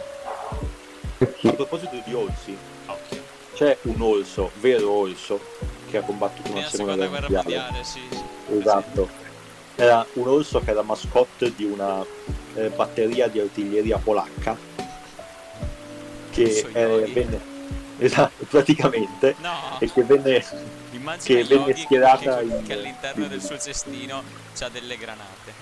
A 1.23 1.27
Chi- 1.37 1.53
proposito 1.53 2.01
di 2.05 2.13
orsi, 2.13 2.57
Occhio. 2.85 3.21
c'è 3.53 3.77
un 3.83 4.01
orso, 4.01 4.51
vero 4.59 4.91
orso, 4.91 5.39
che 5.89 5.97
ha 5.97 6.01
combattuto 6.01 6.51
una 6.51 6.67
seconda 6.67 6.93
seconda 6.93 7.07
guerra 7.07 7.27
guerra 7.27 7.43
mondiale. 7.43 7.63
mondiale, 7.63 7.83
sì, 7.85 7.99
sì. 8.09 8.57
Esatto. 8.57 9.09
Era 9.75 10.05
un 10.13 10.27
orso 10.27 10.59
che 10.59 10.69
era 10.71 10.81
mascotte 10.83 11.53
di 11.55 11.63
una 11.63 12.05
eh, 12.55 12.69
batteria 12.69 13.27
di 13.27 13.39
artiglieria 13.39 13.97
polacca 13.97 14.55
che 16.29 16.67
eh, 16.73 17.11
venne 17.13 17.39
esatto, 17.99 18.43
praticamente 18.45 19.35
No, 19.39 19.77
e 19.79 19.91
che 19.91 20.03
venne 20.03 20.43
immagina 20.91 21.23
che 21.39 21.43
venne 21.43 21.65
Yogi 21.69 21.81
schierata 21.81 22.37
che, 22.39 22.43
in- 22.45 22.63
che 22.63 22.73
all'interno 22.73 23.27
del 23.27 23.41
suo 23.41 23.57
cestino 23.57 24.21
c'ha 24.55 24.69
delle 24.69 24.97
granate. 24.97 25.53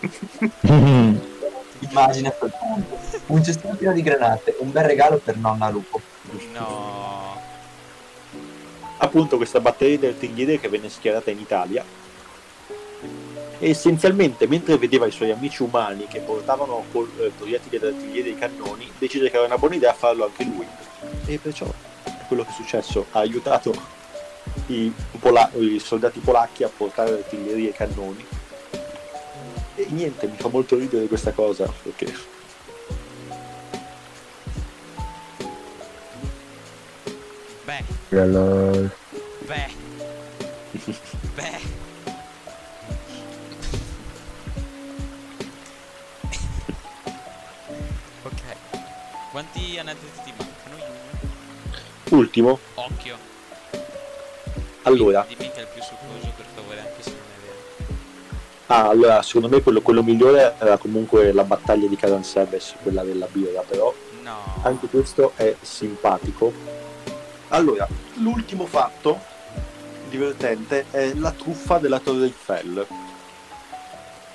Immagina 1.80 2.32
soltanto 2.38 2.98
un 3.26 3.42
cestino 3.42 3.74
pieno 3.74 3.92
di 3.92 4.02
granate, 4.02 4.56
un 4.58 4.70
bel 4.70 4.84
regalo 4.84 5.18
per 5.18 5.36
nonna 5.36 5.68
Lupo. 5.68 6.00
No. 6.52 7.40
appunto 8.98 9.36
questa 9.36 9.58
batteria 9.58 9.98
di 9.98 10.06
artiglieria 10.06 10.58
che 10.58 10.68
venne 10.68 10.88
schierata 10.88 11.30
in 11.30 11.40
Italia 11.40 11.84
e 13.58 13.68
essenzialmente 13.68 14.46
mentre 14.46 14.78
vedeva 14.78 15.06
i 15.06 15.10
suoi 15.10 15.32
amici 15.32 15.62
umani 15.62 16.06
che 16.06 16.20
portavano 16.20 16.84
col, 16.92 17.10
eh, 17.18 17.32
proiettili 17.36 17.78
d'artiglieria 17.78 18.32
e 18.32 18.38
cannoni 18.38 18.92
decise 18.98 19.28
che 19.28 19.36
era 19.36 19.46
una 19.46 19.58
buona 19.58 19.74
idea 19.74 19.92
farlo 19.92 20.24
anche 20.24 20.44
lui 20.44 20.66
e 21.26 21.38
perciò 21.38 21.66
è 22.04 22.26
quello 22.28 22.44
che 22.44 22.50
è 22.50 22.54
successo 22.54 23.06
ha 23.10 23.18
aiutato 23.18 23.74
i, 24.66 24.92
pola- 25.18 25.50
i 25.54 25.80
soldati 25.80 26.20
polacchi 26.20 26.62
a 26.62 26.70
portare 26.74 27.12
artiglieria 27.12 27.70
e 27.70 27.72
cannoni 27.72 28.24
e 29.82 29.86
niente 29.90 30.26
mi 30.26 30.36
fa 30.36 30.48
molto 30.48 30.76
ridere 30.76 31.06
questa 31.06 31.32
cosa 31.32 31.72
perché 31.82 32.12
Beh, 37.66 37.84
Allora, 38.18 38.90
beh. 39.46 39.68
Beh. 41.36 41.60
ok. 48.22 48.42
Quanti 49.30 49.78
aneddoti 49.78 50.20
ti 50.24 50.32
mancano, 50.36 50.76
ultimo 52.10 52.58
Occhio. 52.74 53.16
allora 54.82 55.24
Dimmi 55.28 55.50
che 55.50 55.58
è 55.58 55.60
il 55.60 55.68
più 55.72 55.82
succoso, 55.82 56.32
per 56.36 56.46
Ah, 58.72 58.86
allora, 58.88 59.20
secondo 59.22 59.48
me 59.48 59.62
quello, 59.62 59.80
quello 59.80 60.00
migliore 60.04 60.54
era 60.58 60.76
comunque 60.76 61.32
la 61.32 61.42
battaglia 61.42 61.88
di 61.88 61.96
Caran 61.96 62.22
Seves, 62.22 62.74
quella 62.82 63.02
della 63.02 63.26
birra, 63.30 63.62
però 63.66 63.92
No. 64.22 64.36
anche 64.62 64.86
questo 64.86 65.32
è 65.34 65.56
simpatico. 65.60 66.52
Allora, 67.48 67.88
l'ultimo 68.18 68.66
fatto 68.66 69.18
divertente 70.08 70.84
è 70.92 71.12
la 71.14 71.32
truffa 71.32 71.78
della 71.78 71.98
Torre 71.98 72.26
Eiffel. 72.26 72.86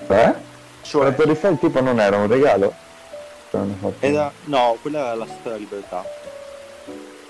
eh? 0.08 0.34
Cioè, 0.82 1.04
La 1.06 1.12
Torre 1.14 1.30
Eiffel 1.30 1.58
tipo 1.58 1.80
non 1.82 2.00
era 2.02 2.18
un 2.18 2.28
regalo? 2.28 2.74
Era, 4.00 4.30
no, 4.46 4.78
quella 4.82 5.00
era 5.00 5.16
la 5.16 5.28
della 5.44 5.56
Libertà. 5.56 6.04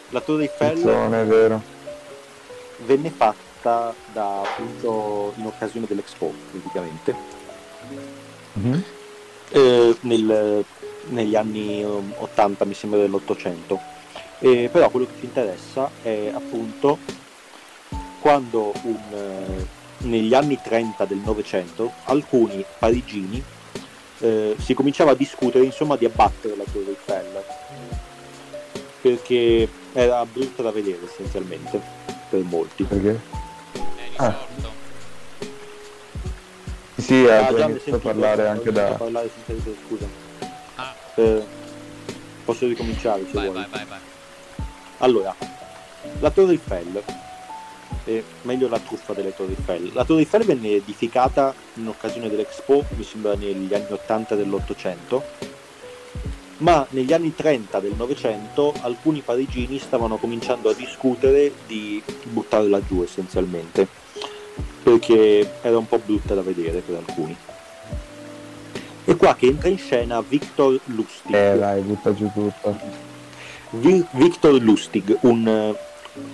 La 0.10 0.22
Torre 0.22 0.42
Eiffel 0.44 0.80
Non 0.80 1.14
è 1.14 1.24
vero. 1.24 1.62
venne 2.78 3.12
fatta 3.12 3.45
da, 3.66 4.42
appunto 4.42 5.34
in 5.38 5.46
occasione 5.46 5.88
dell'Expo, 5.88 6.32
praticamente. 6.52 7.16
Mhm. 8.54 8.84
eh, 9.52 9.96
nel- 10.02 10.64
negli 11.10 11.36
anni 11.36 11.84
um, 11.84 12.14
80 12.18 12.66
mi 12.66 12.74
sembra 12.74 13.00
dell'Ottocento 13.00 13.80
Eh, 14.40 14.70
però 14.72 14.90
quello 14.90 15.06
che 15.06 15.20
ci 15.20 15.26
interessa 15.26 15.90
è 16.02 16.32
appunto 16.34 16.98
quando 18.20 18.74
un, 18.84 18.98
eh, 19.14 19.66
negli 20.00 20.34
anni 20.34 20.60
30 20.62 21.06
del 21.06 21.20
Novecento 21.20 21.92
alcuni 22.06 22.66
parigini 22.80 23.42
eh, 24.20 24.56
si 24.60 24.74
cominciava 24.74 25.12
a 25.12 25.16
discutere 25.16 25.64
insomma 25.64 25.96
di 25.96 26.06
abbattere 26.06 26.56
la 26.58 26.64
Torre 26.72 26.90
Eiffel 26.90 27.44
perché 29.02 29.70
era 29.94 30.26
brutta 30.26 30.62
da 30.64 30.72
vedere 30.72 31.00
essenzialmente 31.06 31.80
per 32.30 32.42
molti 32.42 32.84
Perché? 32.84 33.12
È 33.12 33.45
Ah. 34.18 34.28
risorto. 34.56 34.74
Sì, 36.96 37.04
Sì, 37.04 37.26
Ah, 37.28 37.48
ha 37.48 37.54
già 37.54 37.68
mi 37.68 37.74
sentivo, 37.74 37.98
parlare 38.00 38.48
anche 38.48 38.72
da... 38.72 38.88
a 38.90 38.94
parlare 38.94 39.30
senza 39.46 39.70
scusa. 39.86 40.06
Ah, 40.76 40.94
Eh, 41.16 41.44
posso 42.46 42.68
ricominciare 42.68 43.26
se 43.26 43.34
vai, 43.34 43.46
vuoi. 43.50 43.56
vai, 43.60 43.68
vai, 43.70 43.86
vai. 43.86 44.00
Allora, 45.00 45.36
la 46.20 46.30
Torre 46.32 46.52
Eiffel, 46.54 47.04
eh, 48.06 48.24
meglio 48.44 48.68
la 48.70 48.80
truffa 48.80 49.14
delle 49.14 49.36
Torri 49.36 49.56
Eiffel. 49.58 49.92
La 49.94 50.06
Torre 50.06 50.22
Eiffel 50.22 50.44
venne 50.46 50.70
edificata 50.76 51.54
in 51.74 51.88
occasione 51.88 52.30
dell'Expo, 52.30 52.86
mi 52.96 53.04
sembra 53.04 53.36
negli 53.36 53.74
anni 53.74 53.92
80 53.92 54.36
dell'Ottocento, 54.36 55.24
ma 56.60 56.86
negli 56.92 57.12
anni 57.12 57.36
30 57.36 57.80
del 57.82 57.94
Novecento 57.98 58.74
alcuni 58.82 59.20
parigini 59.20 59.78
stavano 59.78 60.16
cominciando 60.18 60.70
a 60.70 60.74
discutere 60.74 61.52
di 61.68 62.02
buttarla 62.24 62.82
giù 62.86 63.04
essenzialmente, 63.04 63.86
perché 64.86 65.50
era 65.64 65.80
un 65.80 65.88
po' 65.88 65.98
brutta 65.98 66.36
da 66.36 66.44
vedere 66.44 66.82
per 66.82 66.96
alcuni. 67.04 67.36
E 69.04 69.16
qua 69.16 69.34
che 69.36 69.48
entra 69.48 69.68
in 69.68 69.80
scena 69.80 70.22
Victor 70.22 70.80
Lustig. 70.86 71.34
Eh, 71.34 71.58
dai, 71.58 71.82
butta 71.82 72.14
giù 72.14 72.30
tutto. 72.32 72.78
Vi- 73.72 74.06
Viktor 74.12 74.54
Lustig, 74.62 75.18
un 75.22 75.48
eh, 75.48 75.76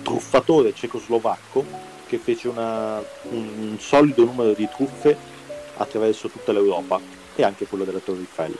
truffatore 0.02 0.74
cecoslovacco 0.74 1.64
che 2.06 2.18
fece 2.18 2.48
una- 2.48 3.02
un 3.30 3.76
solido 3.78 4.24
numero 4.24 4.52
di 4.52 4.68
truffe 4.68 5.16
attraverso 5.78 6.28
tutta 6.28 6.52
l'Europa 6.52 7.00
e 7.34 7.42
anche 7.42 7.64
quello 7.66 7.84
della 7.84 8.00
Torre 8.00 8.20
Eiffel. 8.20 8.54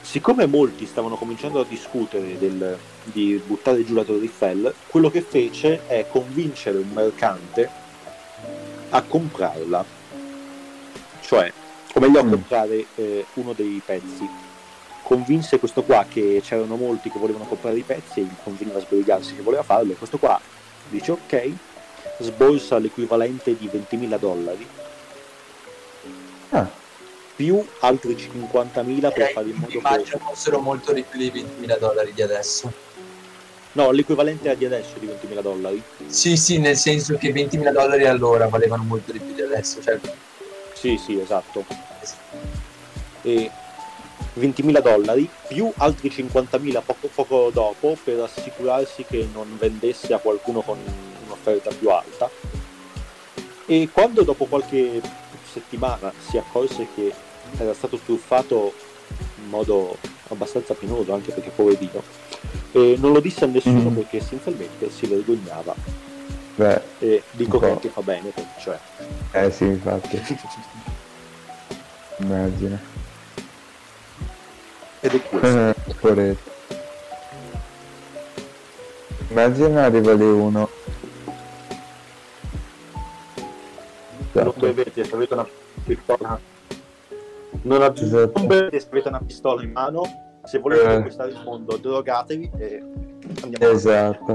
Siccome 0.00 0.46
molti 0.46 0.86
stavano 0.86 1.16
cominciando 1.16 1.60
a 1.60 1.64
discutere 1.68 2.38
del- 2.38 2.78
di 3.04 3.40
buttare 3.46 3.84
giù 3.84 3.92
la 3.94 4.02
Torre 4.04 4.22
Eiffel, 4.22 4.72
quello 4.88 5.10
che 5.10 5.20
fece 5.20 5.86
è 5.86 6.06
convincere 6.10 6.78
un 6.78 6.88
mercante 6.92 7.80
a 8.94 9.02
comprarla, 9.02 9.84
cioè, 11.20 11.52
o 11.94 12.00
meglio 12.00 12.20
a 12.20 12.24
Mm. 12.24 12.30
comprare 12.30 12.86
eh, 12.96 13.26
uno 13.34 13.52
dei 13.52 13.80
pezzi. 13.84 14.28
Convinse 15.02 15.58
questo 15.58 15.82
qua 15.82 16.06
che 16.08 16.40
c'erano 16.42 16.76
molti 16.76 17.10
che 17.10 17.18
volevano 17.18 17.44
comprare 17.44 17.76
i 17.78 17.82
pezzi 17.82 18.20
e 18.20 18.22
gli 18.22 18.34
conveniva 18.42 18.78
a 18.78 18.82
sbrigarsi 18.82 19.34
che 19.34 19.42
voleva 19.42 19.62
farlo. 19.62 19.92
E 19.92 19.96
questo 19.96 20.18
qua 20.18 20.40
dice 20.88 21.12
ok 21.12 21.52
sborsa 22.18 22.78
l'equivalente 22.78 23.56
di 23.56 23.68
20.000 23.68 24.16
dollari. 24.18 24.66
Ah, 26.50 26.68
più 27.34 27.64
altri 27.80 28.14
50.000 28.14 29.12
per 29.12 29.30
fare 29.32 29.48
in 29.48 29.54
modo 29.56 29.66
che 29.66 29.78
Immagino 29.78 30.18
fossero 30.18 30.60
molto 30.60 30.92
di 30.92 31.02
più 31.02 31.18
dei 31.18 31.30
20.000 31.30 31.78
dollari 31.78 32.12
di 32.12 32.22
adesso. 32.22 32.72
No 33.72 33.90
l'equivalente 33.90 34.50
a 34.50 34.54
di 34.54 34.64
adesso 34.64 34.98
di 34.98 35.06
20.000 35.06 35.40
dollari 35.40 35.82
Sì, 36.06 36.36
sì, 36.36 36.58
nel 36.58 36.76
senso 36.76 37.16
che 37.16 37.32
20.000 37.32 37.72
dollari 37.72 38.06
allora 38.06 38.48
valevano 38.48 38.82
molto 38.82 39.12
di 39.12 39.18
più 39.18 39.34
di 39.34 39.42
adesso. 39.42 39.80
Cioè, 39.80 39.98
sì 40.74 40.98
sì 40.98 41.18
esatto 41.20 41.64
e 43.22 43.50
20.000 44.38 44.80
dollari 44.80 45.28
più 45.46 45.70
altri 45.76 46.08
50.000 46.08 46.82
poco, 46.84 47.08
poco 47.14 47.50
dopo 47.52 47.96
per 48.02 48.20
assicurarsi 48.20 49.04
che 49.04 49.28
non 49.32 49.56
vendesse 49.58 50.12
a 50.12 50.18
qualcuno 50.18 50.60
con 50.62 50.78
un'offerta 51.24 51.70
più 51.70 51.90
alta 51.90 52.28
e 53.66 53.88
quando 53.92 54.22
dopo 54.22 54.46
qualche 54.46 55.00
settimana 55.50 56.12
si 56.18 56.36
accorse 56.36 56.88
che 56.94 57.12
era 57.58 57.74
stato 57.74 57.98
truffato 57.98 58.72
in 59.42 59.48
modo 59.48 59.96
abbastanza 60.28 60.74
penoso 60.74 61.12
anche 61.12 61.30
perché 61.32 61.50
poverino 61.50 62.02
eh, 62.72 62.96
non 62.98 63.12
lo 63.12 63.20
disse 63.20 63.44
a 63.44 63.48
nessuno 63.48 63.90
Mhm. 63.90 63.94
perché 63.94 64.16
essenzialmente 64.18 64.90
si 64.90 65.06
vergognava 65.06 65.74
beh, 66.56 66.80
e 66.98 67.22
dico 67.32 67.58
che 67.58 67.88
fa 67.88 68.00
bene 68.02 68.32
cioè 68.60 68.78
eh 69.32 69.50
sì, 69.50 69.64
infatti, 69.64 70.20
immagino. 72.18 72.78
ed 75.00 75.14
è 75.14 75.22
questo. 75.22 75.74
Eh. 76.08 76.36
Immagina 79.28 79.84
arriva 79.84 80.12
lì 80.12 80.24
uno. 80.24 80.68
Non 84.32 84.54
bevete 84.58 85.04
se 85.04 85.14
avete 85.14 85.32
una 85.34 85.46
pistola. 85.84 86.40
Non, 87.62 87.82
Esatto. 87.82 88.32
non 88.38 88.46
bevete 88.46 88.80
se 88.80 88.86
avete 88.90 89.08
una 89.08 89.20
pistola 89.20 89.62
in 89.62 89.72
mano. 89.72 90.31
Se 90.44 90.58
volete 90.58 90.82
Eh. 90.82 90.94
conquistare 90.94 91.30
il 91.30 91.42
mondo, 91.44 91.76
drogatevi 91.76 92.50
e 92.56 92.82
andiamo 93.42 93.72
Esatto. 93.74 94.34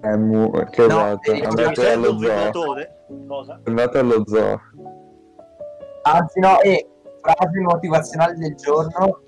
È 0.00 0.16
mu- 0.16 0.50
che 0.70 0.86
No, 0.86 1.06
esatto. 1.06 1.30
eh, 1.32 1.40
Andate 1.44 1.74
Serve 1.74 1.92
allo 2.08 2.18
zoo. 2.18 2.74
Cosa? 3.28 3.60
Andate 3.64 3.98
allo 3.98 4.22
zoo. 4.26 4.60
Anzi 6.02 6.40
no, 6.40 6.60
e 6.60 6.88
frase 7.20 7.60
motivazionale 7.60 8.34
del 8.34 8.54
giorno, 8.56 9.20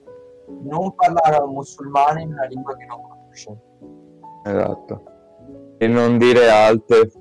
non 0.62 0.94
parlare 0.94 1.36
a 1.36 1.44
un 1.44 1.52
musulmano 1.52 2.20
in 2.20 2.32
una 2.32 2.44
lingua 2.46 2.74
che 2.76 2.84
non 2.86 3.00
conosce. 3.02 3.56
Esatto. 4.44 5.04
E 5.78 5.86
non 5.86 6.18
dire 6.18 6.50
alte. 6.50 7.12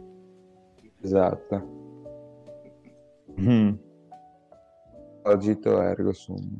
Esatto. 1.01 1.71
Mm. 3.39 3.73
Agito 5.23 5.81
ergo 5.81 6.13
sum. 6.13 6.59